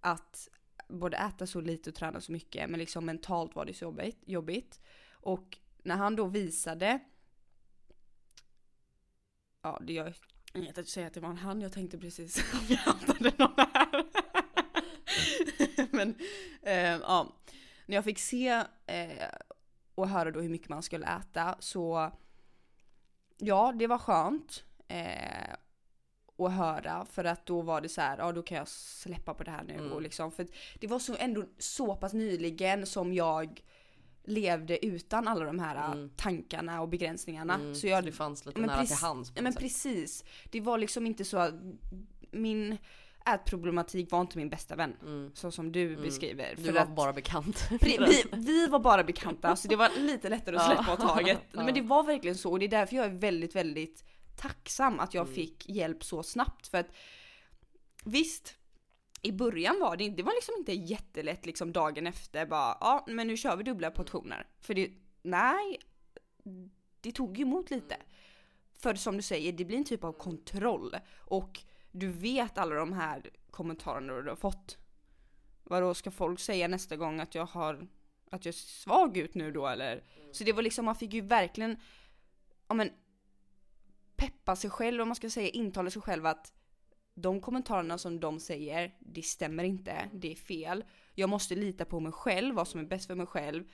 [0.01, 0.49] att
[0.88, 4.18] både äta så lite och träna så mycket men liksom mentalt var det så jobbigt.
[4.26, 4.80] jobbigt.
[5.12, 6.99] Och när han då visade
[9.62, 10.14] Ja det gör
[10.55, 13.55] inget att säga att det var en han, jag tänkte precis om jag hade någon
[13.57, 14.05] här.
[15.90, 16.14] men
[16.62, 17.32] eh, ja,
[17.87, 18.49] när jag fick se
[18.87, 19.28] eh,
[19.95, 22.11] och höra då hur mycket man skulle äta så
[23.39, 24.64] ja det var skönt.
[24.89, 25.55] Eh,
[26.39, 29.43] att höra för att då var det så här, ja då kan jag släppa på
[29.45, 29.93] det här nu Mm.
[29.93, 30.47] och liksom för
[30.80, 33.62] det var så ändå så pass nyligen som jag
[34.24, 36.11] levde utan alla de här Mm.
[36.16, 37.55] tankarna och begränsningarna.
[37.55, 39.62] Mm, så jag det fanns lite men nära till hands men sätt.
[39.62, 40.24] precis.
[40.51, 41.55] Det var liksom inte så att
[42.30, 42.78] min
[43.26, 44.96] ätproblematik var inte min bästa vän.
[45.02, 45.30] Mm.
[45.34, 46.02] Så som du Mm.
[46.02, 46.54] beskriver.
[46.56, 47.68] Du För var att- bara bekant.
[47.80, 51.38] Vi, vi var bara bekanta så det var lite lättare att släppa taget.
[51.52, 54.04] Men det var verkligen så och det är därför jag är väldigt, väldigt
[54.40, 55.34] tacksam att jag Mm.
[55.34, 56.66] fick hjälp så snabbt.
[56.68, 56.88] För att
[58.04, 58.54] visst,
[59.22, 63.26] i början var det, det var liksom inte jättelätt liksom dagen efter bara ja men
[63.26, 64.46] nu kör vi dubbla portioner.
[64.60, 64.90] För det,
[65.22, 65.78] nej,
[67.00, 67.96] det tog emot lite.
[68.78, 70.96] För som du säger, det blir en typ av kontroll.
[71.18, 71.60] Och
[71.93, 74.78] du vet alla de här kommentarerna du har fått.
[75.64, 77.86] Vadå, ska folk säga nästa gång att jag har,
[78.30, 80.05] att jag ser svag ut nu då eller?
[80.32, 81.76] Så det var liksom, man fick ju verkligen,
[82.68, 82.90] ja men,
[84.16, 86.53] peppa sig själv om man ska säga, intala sig själv att
[87.14, 90.84] de kommentarerna som de säger, det stämmer inte, det är fel.
[91.14, 93.64] Jag måste lita på mig själv, vad som är bäst för mig själv.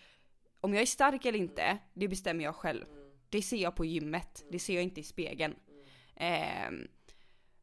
[0.61, 2.85] Om jag är stark eller inte, det bestämmer jag själv.
[3.29, 5.55] Det ser jag på gymmet, det ser jag inte i spegeln.
[6.16, 6.89] Ehm,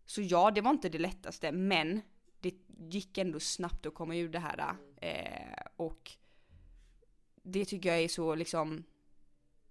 [0.06, 2.02] så ja, det var inte det lättaste, men
[2.40, 2.54] det
[2.90, 4.76] gick ändå snabbt att komma ur det här.
[5.02, 6.12] Eh, och
[7.44, 8.84] det tycker jag är så liksom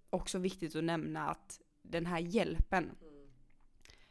[0.09, 2.91] också viktigt att nämna att den här hjälpen,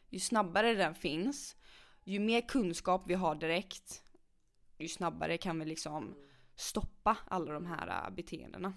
[0.09, 1.57] ju snabbare den finns,
[2.05, 4.03] ju mer kunskap vi har direkt,
[4.79, 6.15] ju snabbare kan vi liksom
[6.57, 8.73] stoppa alla de här äh, beteendena.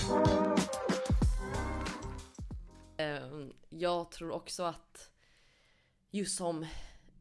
[0.00, 0.43] Eh,
[2.96, 5.10] Ehm, jag tror också att
[6.10, 6.66] just som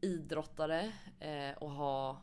[0.01, 2.21] idrottare eh, och ha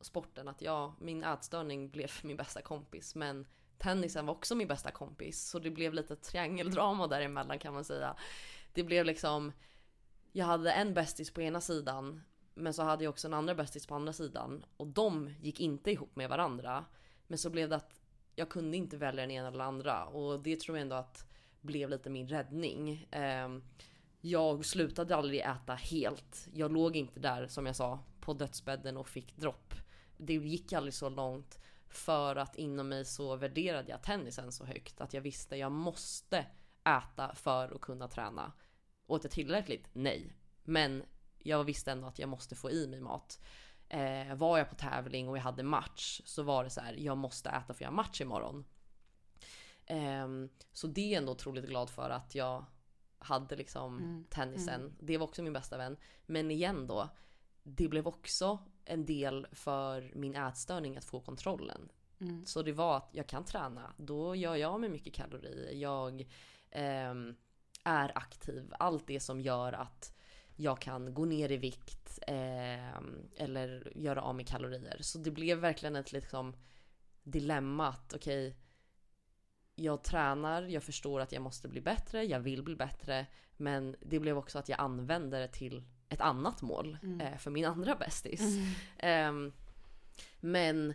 [0.00, 3.46] sporten att ja, min ätstörning blev min bästa kompis men
[3.78, 8.16] tennisen var också min bästa kompis så det blev lite triangeldrama däremellan kan man säga.
[8.72, 9.52] Det blev liksom,
[10.32, 12.22] jag hade en bästis på ena sidan
[12.54, 15.90] men så hade jag också en andra bästis på andra sidan och de gick inte
[15.90, 16.84] ihop med varandra.
[17.26, 18.00] Men så blev det att
[18.34, 21.31] jag kunde inte välja den ena eller andra och det tror jag ändå att
[21.62, 23.08] blev lite min räddning.
[23.10, 23.62] Ehm,
[24.20, 26.48] jag slutade aldrig äta helt.
[26.54, 29.74] Jag låg inte där som jag sa på dödsbädden och fick dropp.
[30.16, 31.58] Det gick aldrig så långt
[31.88, 36.46] för att inom mig så värderade jag tennisen så högt att jag visste jag måste
[36.84, 38.52] äta för att kunna träna.
[39.06, 39.88] Åt jag tillräckligt?
[39.92, 40.36] Nej.
[40.64, 41.04] Men
[41.38, 43.40] jag visste ändå att jag måste få i mig mat.
[43.88, 47.18] Eh, var jag på tävling och jag hade match så var det så här, jag
[47.18, 48.64] måste äta för jag har match imorgon.
[49.92, 52.64] Ehm, så det är jag ändå otroligt glad för att jag
[53.18, 54.96] hade liksom Mm, tennisen.
[55.00, 55.96] Det var också min bästa vän.
[56.26, 57.08] Men igen då,
[57.62, 61.88] det blev också en del för min ätstörning att få kontrollen.
[62.20, 62.46] Mm.
[62.46, 65.72] Så det var att jag kan träna, då gör jag med mycket kalorier.
[65.72, 66.28] Jag
[66.70, 67.34] ehm,
[67.84, 68.74] är aktiv.
[68.78, 70.18] Allt det som gör att
[70.56, 74.96] jag kan gå ner i vikt ehm, eller göra av med kalorier.
[75.00, 76.56] Så det blev verkligen ett liksom
[77.22, 78.56] dilemma att okej,
[79.74, 83.26] jag tränar, jag förstår att jag måste bli bättre, jag vill bli bättre.
[83.56, 87.20] Men det blev också att jag använde det till ett annat mål Mm.
[87.20, 88.40] eh, för min andra bästis.
[88.98, 89.52] Ehm,
[90.40, 90.94] men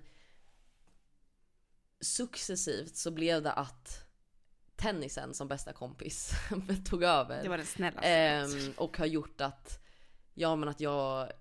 [2.00, 4.04] successivt så blev det att
[4.76, 6.32] tennisen som bästa kompis
[6.86, 7.44] tog över.
[7.44, 8.10] Det var den snällaste.
[8.10, 9.80] Ehm, och har gjort att,
[10.34, 11.32] ja men att jag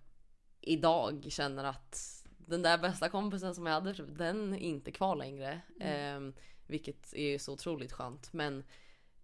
[0.61, 5.61] idag känner att den där bästa kompisen som jag hade, den är inte kvar längre.
[5.81, 6.35] Ehm,
[6.67, 8.33] vilket är så otroligt skönt.
[8.33, 8.65] Men,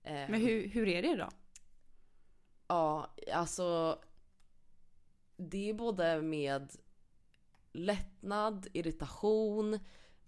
[0.03, 1.29] ehm, Men hur, hur är det då?
[2.69, 3.99] Ja, alltså.
[5.37, 6.73] Det är både med
[7.73, 9.75] lättnad, irritation,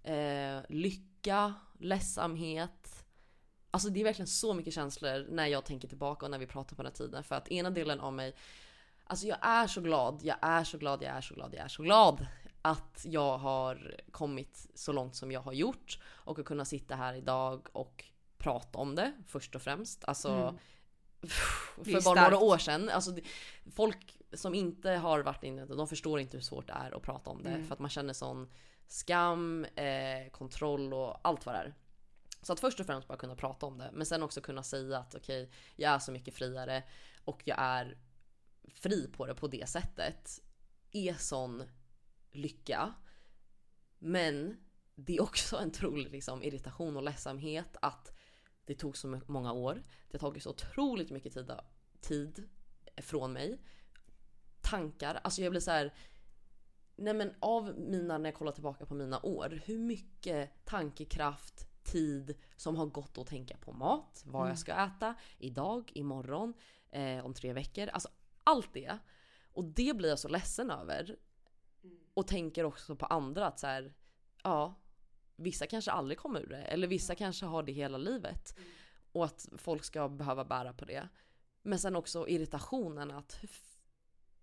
[0.02, 3.04] eh, lycka, ledsamhet.
[3.70, 6.76] Alltså det är verkligen så mycket känslor när jag tänker tillbaka och när vi pratar
[6.76, 7.24] på den här tiden.
[7.24, 8.34] För att ena delen av mig,
[9.04, 11.68] alltså jag är så glad, jag är så glad, jag är så glad, jag är
[11.68, 12.26] så glad
[12.64, 17.14] att jag har kommit så långt som jag har gjort och att kunna sitta här
[17.14, 18.04] idag och
[18.38, 20.04] prata om det först och främst.
[20.04, 20.60] Alltså Mm.
[21.84, 22.88] För bara några år sedan.
[22.88, 23.16] Alltså,
[23.74, 27.30] folk som inte har varit inne de förstår inte hur svårt det är att prata
[27.30, 27.50] om det.
[27.50, 27.66] Mm.
[27.66, 28.50] För att man känner sån
[28.86, 31.74] skam, eh, kontroll och allt vad det är.
[32.42, 33.90] Så att först och främst bara kunna prata om det.
[33.92, 36.82] Men sen också kunna säga att okej, jag är så mycket friare
[37.24, 37.98] och jag är
[38.74, 40.40] fri på det på det sättet.
[40.92, 41.62] Är sån
[42.34, 42.94] lycka.
[43.98, 44.56] Men
[44.94, 48.16] det är också en otrolig liksom, irritation och ledsamhet att
[48.64, 49.82] det tog så många år.
[50.10, 51.50] Det har tagit så otroligt mycket tid,
[52.00, 52.48] tid
[52.96, 53.60] från mig.
[54.60, 55.94] Tankar, alltså jag blir så här.
[56.96, 62.38] Nej men av mina, när jag kollar tillbaka på mina år, hur mycket tankekraft, tid
[62.56, 64.48] som har gått att tänka på mat, vad Mm.
[64.48, 66.54] jag ska äta, idag, imorgon,
[66.90, 67.88] eh, om tre veckor.
[67.88, 68.08] Alltså
[68.44, 68.98] allt det.
[69.52, 71.16] Och det blir jag så ledsen över.
[72.14, 73.94] Och tänker också på andra att så här,
[74.42, 74.74] ja,
[75.36, 76.62] vissa kanske aldrig kommer ur det.
[76.62, 78.54] Eller vissa kanske har det hela livet.
[79.12, 81.08] och att folk ska behöva bära på det.
[81.62, 83.50] Men sen också irritationen att hur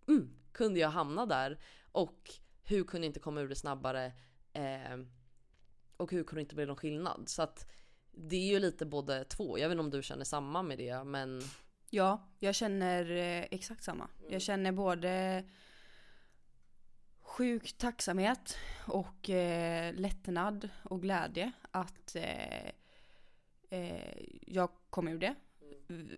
[0.07, 1.59] mm, kunde jag hamna där
[1.91, 2.31] och
[2.63, 4.13] hur kunde jag inte komma ur det snabbare
[4.53, 4.99] eh,
[5.97, 7.29] och hur kunde det inte bli någon skillnad?
[7.29, 7.71] Så att
[8.11, 9.59] det är ju lite både två.
[9.59, 11.41] Jag vet inte om du känner samma med det men
[11.93, 14.07] Ja, jag känner eh, exakt samma.
[14.29, 15.43] Jag känner både
[17.31, 18.57] sjuk tacksamhet
[18.87, 22.65] och eh, lättnad och glädje att eh,
[23.69, 25.35] eh, jag kom ur det.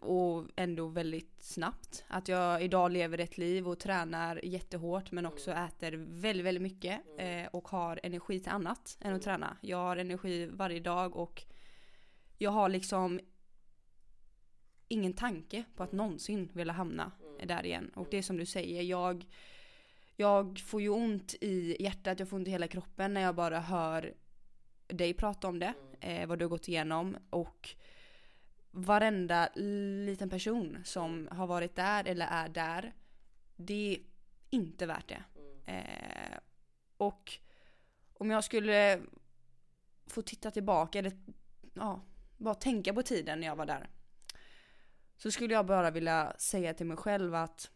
[0.02, 2.06] Och ändå väldigt snabbt.
[2.08, 7.02] Att jag idag lever ett liv och tränar jättehårt men också äter väldigt, väldigt mycket.
[7.18, 9.58] Eh, och har energi till annat än att träna.
[9.62, 11.44] Jag har energi varje dag och
[12.38, 13.20] jag har liksom
[14.88, 17.12] ingen tanke på att någonsin vilja hamna
[17.46, 17.92] där igen.
[17.96, 19.26] Och det är som du säger, jag,
[20.16, 23.60] jag får ju ont i hjärtat, jag får ont i hela kroppen när jag bara
[23.60, 24.14] hör
[24.88, 27.76] dig prata om det, eh, vad du har gått igenom och
[28.72, 29.50] varenda
[30.06, 32.94] liten person som har varit där eller är där,
[33.56, 34.00] det är
[34.50, 35.24] inte värt det.
[35.72, 36.38] Eh,
[36.98, 37.34] och
[38.14, 39.02] om jag skulle
[40.08, 41.12] få titta tillbaka, eller
[41.74, 42.02] ja,
[42.38, 43.90] bara tänka på tiden när jag var där.
[45.18, 47.72] Så skulle jag bara vilja säga till mig själv att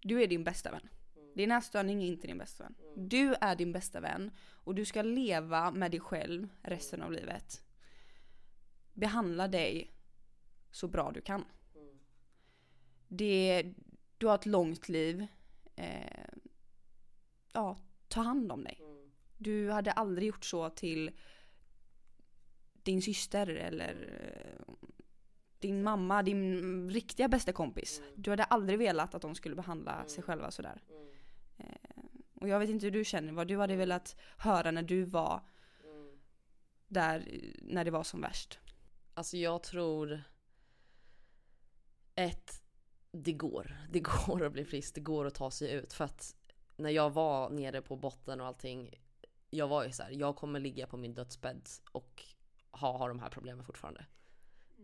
[0.00, 0.88] du är din bästa vän.
[1.34, 2.74] Din ätstörning är inte din bästa vän.
[2.96, 7.62] Du är din bästa vän och du ska leva med dig själv resten av livet.
[8.92, 9.90] Behandla dig
[10.70, 11.44] så bra du kan.
[13.08, 13.74] Det,
[14.18, 15.26] du har ett långt liv.
[15.76, 16.30] Eh,
[17.52, 17.78] ja,
[18.08, 18.80] ta hand om dig.
[19.38, 21.10] Du hade aldrig gjort så till
[22.82, 24.74] din syster eller eh,
[25.60, 28.02] din mamma, din riktiga bästa kompis.
[28.14, 30.82] Du hade aldrig velat att de skulle behandla sig själva sådär.
[31.56, 32.04] Eh,
[32.34, 35.40] och jag vet inte hur du känner, vad du hade velat höra när du var
[36.88, 38.58] där när det var som värst.
[39.14, 40.22] Alltså jag tror
[42.14, 42.62] ett,
[43.12, 43.76] det går.
[43.90, 45.92] Det går att bli frisk, det går att ta sig ut.
[45.92, 46.36] För att
[46.76, 49.00] när jag var nere på botten och allting,
[49.50, 52.24] jag var ju så här, jag kommer ligga på min dödsbädd och
[52.70, 54.06] ha, ha de här problemen fortfarande.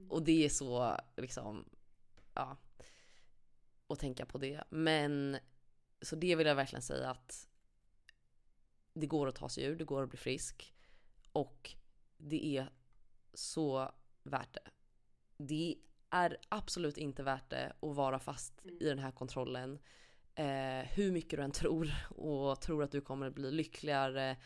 [0.08, 1.64] Och det är så liksom,
[2.34, 2.56] ja,
[3.88, 4.64] att tänka på det.
[4.70, 5.38] Men
[6.02, 7.48] så det vill jag verkligen säga att
[8.94, 10.74] det går att ta sig ur, det går att bli frisk
[11.32, 11.74] och
[12.16, 12.70] det är
[13.34, 13.92] så
[14.22, 14.70] värt det.
[15.36, 15.76] Det
[16.10, 19.78] är absolut inte värt det att vara fast i den här kontrollen.
[20.34, 24.36] Eh, hur mycket du än tror och tror att du kommer bli lyckligare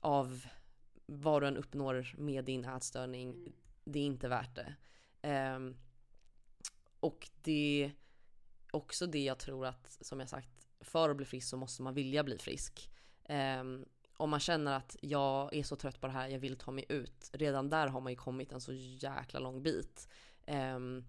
[0.00, 0.46] av
[1.06, 3.52] vad du än uppnår med din ätstörning.
[3.84, 4.74] Det är inte värt det.
[5.22, 5.58] Eh,
[7.00, 7.92] och det är
[8.70, 11.94] också det jag tror att, som jag sagt, för att bli frisk så måste man
[11.94, 12.90] vilja bli frisk.
[13.24, 13.64] Eh,
[14.16, 16.84] om man känner att jag är så trött på det här, jag vill ta mig
[16.88, 17.30] ut.
[17.32, 20.08] Redan där har man ju kommit en så jäkla lång bit.
[20.46, 21.04] Ehm,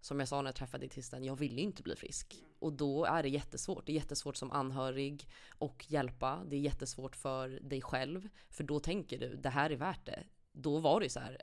[0.00, 2.44] som jag sa när jag träffade dietisten, jag ville ju inte bli frisk.
[2.58, 3.86] Och då är det jättesvårt.
[3.86, 5.28] Det är jättesvårt som anhörig
[5.58, 6.44] och hjälpa.
[6.46, 8.28] Det är jättesvårt för dig själv.
[8.48, 10.24] För då tänker du, det här är värt det.
[10.52, 11.42] Då var det så här.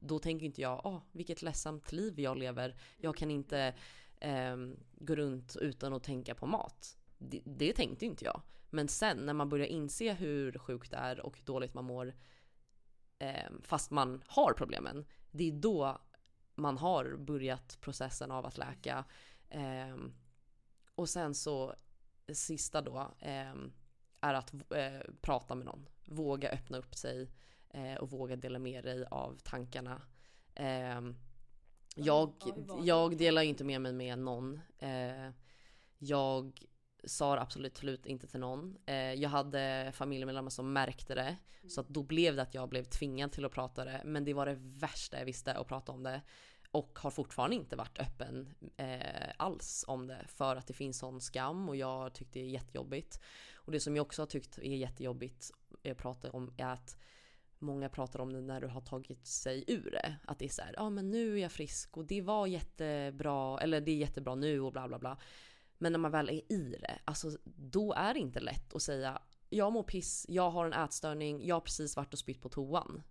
[0.00, 2.76] Då tänker inte jag, ah, vilket ledsamt liv jag lever.
[2.96, 3.74] Jag kan inte
[4.20, 4.56] eh,
[4.92, 6.98] gå runt utan att tänka på mat.
[7.18, 8.42] Det, det tänkte inte jag.
[8.70, 12.14] Men sen när man börjar inse hur sjukt det är och hur dåligt man mår
[13.18, 15.06] eh, fast man har problemen.
[15.30, 16.00] Det är då
[16.54, 19.04] man har börjat processen av att läka.
[19.48, 19.96] Eh,
[20.94, 21.74] och sen så
[22.32, 23.54] sista då eh,
[24.20, 25.88] är att eh, prata med någon.
[26.04, 27.30] Våga öppna upp sig
[27.70, 30.02] eh, och våga dela med dig av tankarna.
[30.54, 31.16] Ehm,
[31.96, 32.32] jag,
[32.82, 34.60] jag delar inte med mig med någon.
[34.78, 35.30] Eh,
[35.98, 36.66] jag
[37.04, 38.76] sa absolut inte till någon.
[38.86, 41.36] Eh, jag hade familjemedlemmar som märkte det.
[41.60, 41.70] Mm.
[41.70, 44.02] Så att då blev det att jag blev tvingad till att prata det.
[44.04, 46.22] Men det var det värsta jag visste att prata om det.
[46.70, 50.24] Och har fortfarande inte varit öppen eh, alls om det.
[50.26, 53.20] För att det finns sån skam och jag tyckte det är jättejobbigt.
[53.54, 55.50] Och det som jag också har tyckt är jättejobbigt
[55.90, 56.96] att prata om är att
[57.58, 60.16] Många pratar om det när du har tagit sig ur det.
[60.24, 62.46] Att det är så här, ja ah, men nu är jag frisk och det var
[62.46, 65.18] jättebra, eller det är jättebra nu och bla bla bla.
[65.78, 69.22] Men när man väl är i det, alltså då är det inte lätt att säga
[69.50, 73.02] jag mår piss, jag har en ätstörning, jag har precis varit och spytt på toan.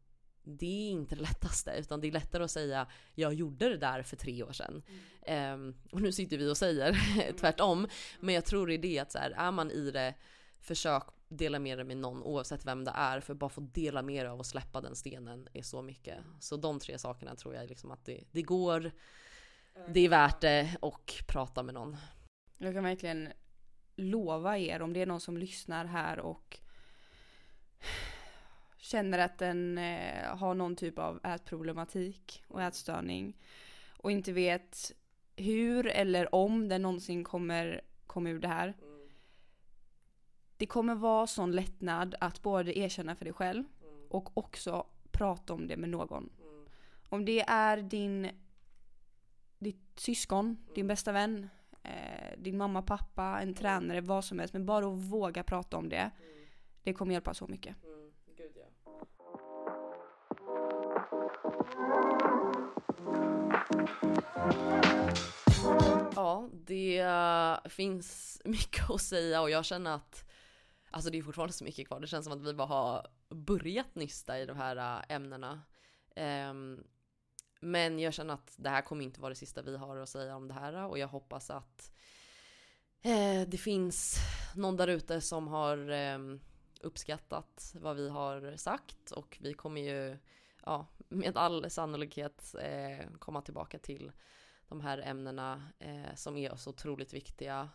[0.44, 4.04] Det är inte det lättaste, utan det är lättare att säga jag gjorde det där
[4.04, 4.84] för tre år sedan.
[5.22, 5.54] Mm.
[5.62, 6.98] Um, och nu sitter vi och säger
[7.40, 7.88] tvärtom.
[8.20, 10.14] Men jag tror det är det att så här, är man i det,
[10.62, 13.20] försök dela med dig med någon oavsett vem det är.
[13.20, 16.18] För bara få dela med dig av och släppa den stenen är så mycket.
[16.40, 18.92] Så de tre sakerna tror jag liksom att det, det går,
[19.88, 21.98] det är värt det och prata med någon.
[22.58, 23.30] Jag kan verkligen
[23.96, 26.60] lova er om det är någon som lyssnar här och
[28.78, 33.38] känner att den eh, har någon typ av ätproblematik och ätstörning
[33.98, 34.92] och inte vet
[35.36, 38.74] hur eller om den någonsin kommer komma ur det här.
[40.58, 43.64] Det kommer vara sån lättnad att både erkänna för dig själv
[44.10, 46.30] och också prata om det med någon.
[47.10, 48.30] Om det är din
[49.60, 51.50] ditt syskon, din bästa vän,
[51.84, 54.54] eh, din mamma, pappa, en tränare, vad som helst.
[54.54, 56.12] Men bara att våga prata om det.
[56.84, 57.76] Det kommer hjälpa så mycket.
[58.38, 58.64] Gud, ja.
[66.16, 70.27] Ja, det eh, finns mycket att säga och jag känner att
[70.98, 72.00] Alltså det är fortfarande så mycket kvar.
[72.00, 75.62] Det känns som att vi bara har börjat nysta i de här äh, ämnena.
[76.50, 76.84] Um,
[77.60, 80.36] men jag känner att det här kommer inte vara det sista vi har att säga
[80.36, 81.92] om det här äh, och jag hoppas att
[83.02, 84.16] eh, det finns
[84.56, 86.20] någon där ute som har eh,
[86.82, 90.18] uppskattat vad vi har sagt och vi kommer ju
[90.66, 94.12] ja, med all sannolikhet eh, komma tillbaka till
[94.68, 97.70] de här ämnena eh, som är så otroligt viktiga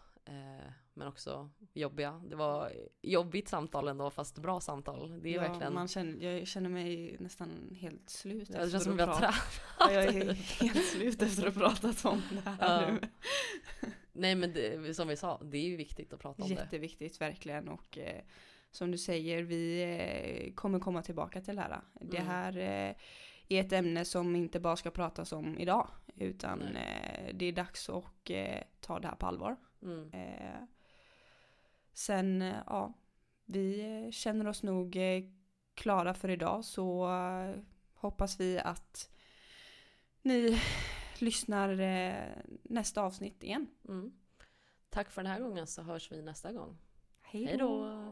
[0.95, 2.23] men också jobbiga.
[2.27, 5.21] Det var jobbigt samtal ändå fast bra samtal.
[5.23, 5.75] Det är ja, verkligen...
[5.75, 8.51] man känner, jag känner mig nästan helt slut.
[8.51, 9.61] Efter som att vi har prata- tränat.
[9.79, 12.91] Ja, jag är helt slut efter att ha pratat om det här Ja.
[12.93, 13.01] nu.
[14.13, 16.55] Nej men det, som vi sa, det är ju viktigt att prata om det.
[16.55, 18.23] Jätteviktigt verkligen och eh,
[18.71, 21.81] som du säger, vi eh, kommer komma tillbaka till det här.
[22.01, 22.29] Det Mm.
[22.29, 22.95] här eh,
[23.49, 27.89] är ett ämne som inte bara ska pratas om idag, utan eh, det är dags
[27.89, 29.57] att eh, ta det här på allvar.
[29.83, 30.11] Mm.
[30.13, 30.65] Eh,
[31.93, 32.93] sen, eh, ja,
[33.45, 35.25] vi känner oss nog eh,
[35.75, 37.61] klara för idag så eh,
[37.95, 39.11] hoppas vi att
[40.23, 40.61] ni
[41.19, 41.77] lyssnar
[42.63, 43.67] nästa avsnitt igen.
[43.89, 44.13] Mm.
[44.91, 46.79] Tack för den här gången så hörs vi nästa gång.
[47.21, 48.03] Hej då!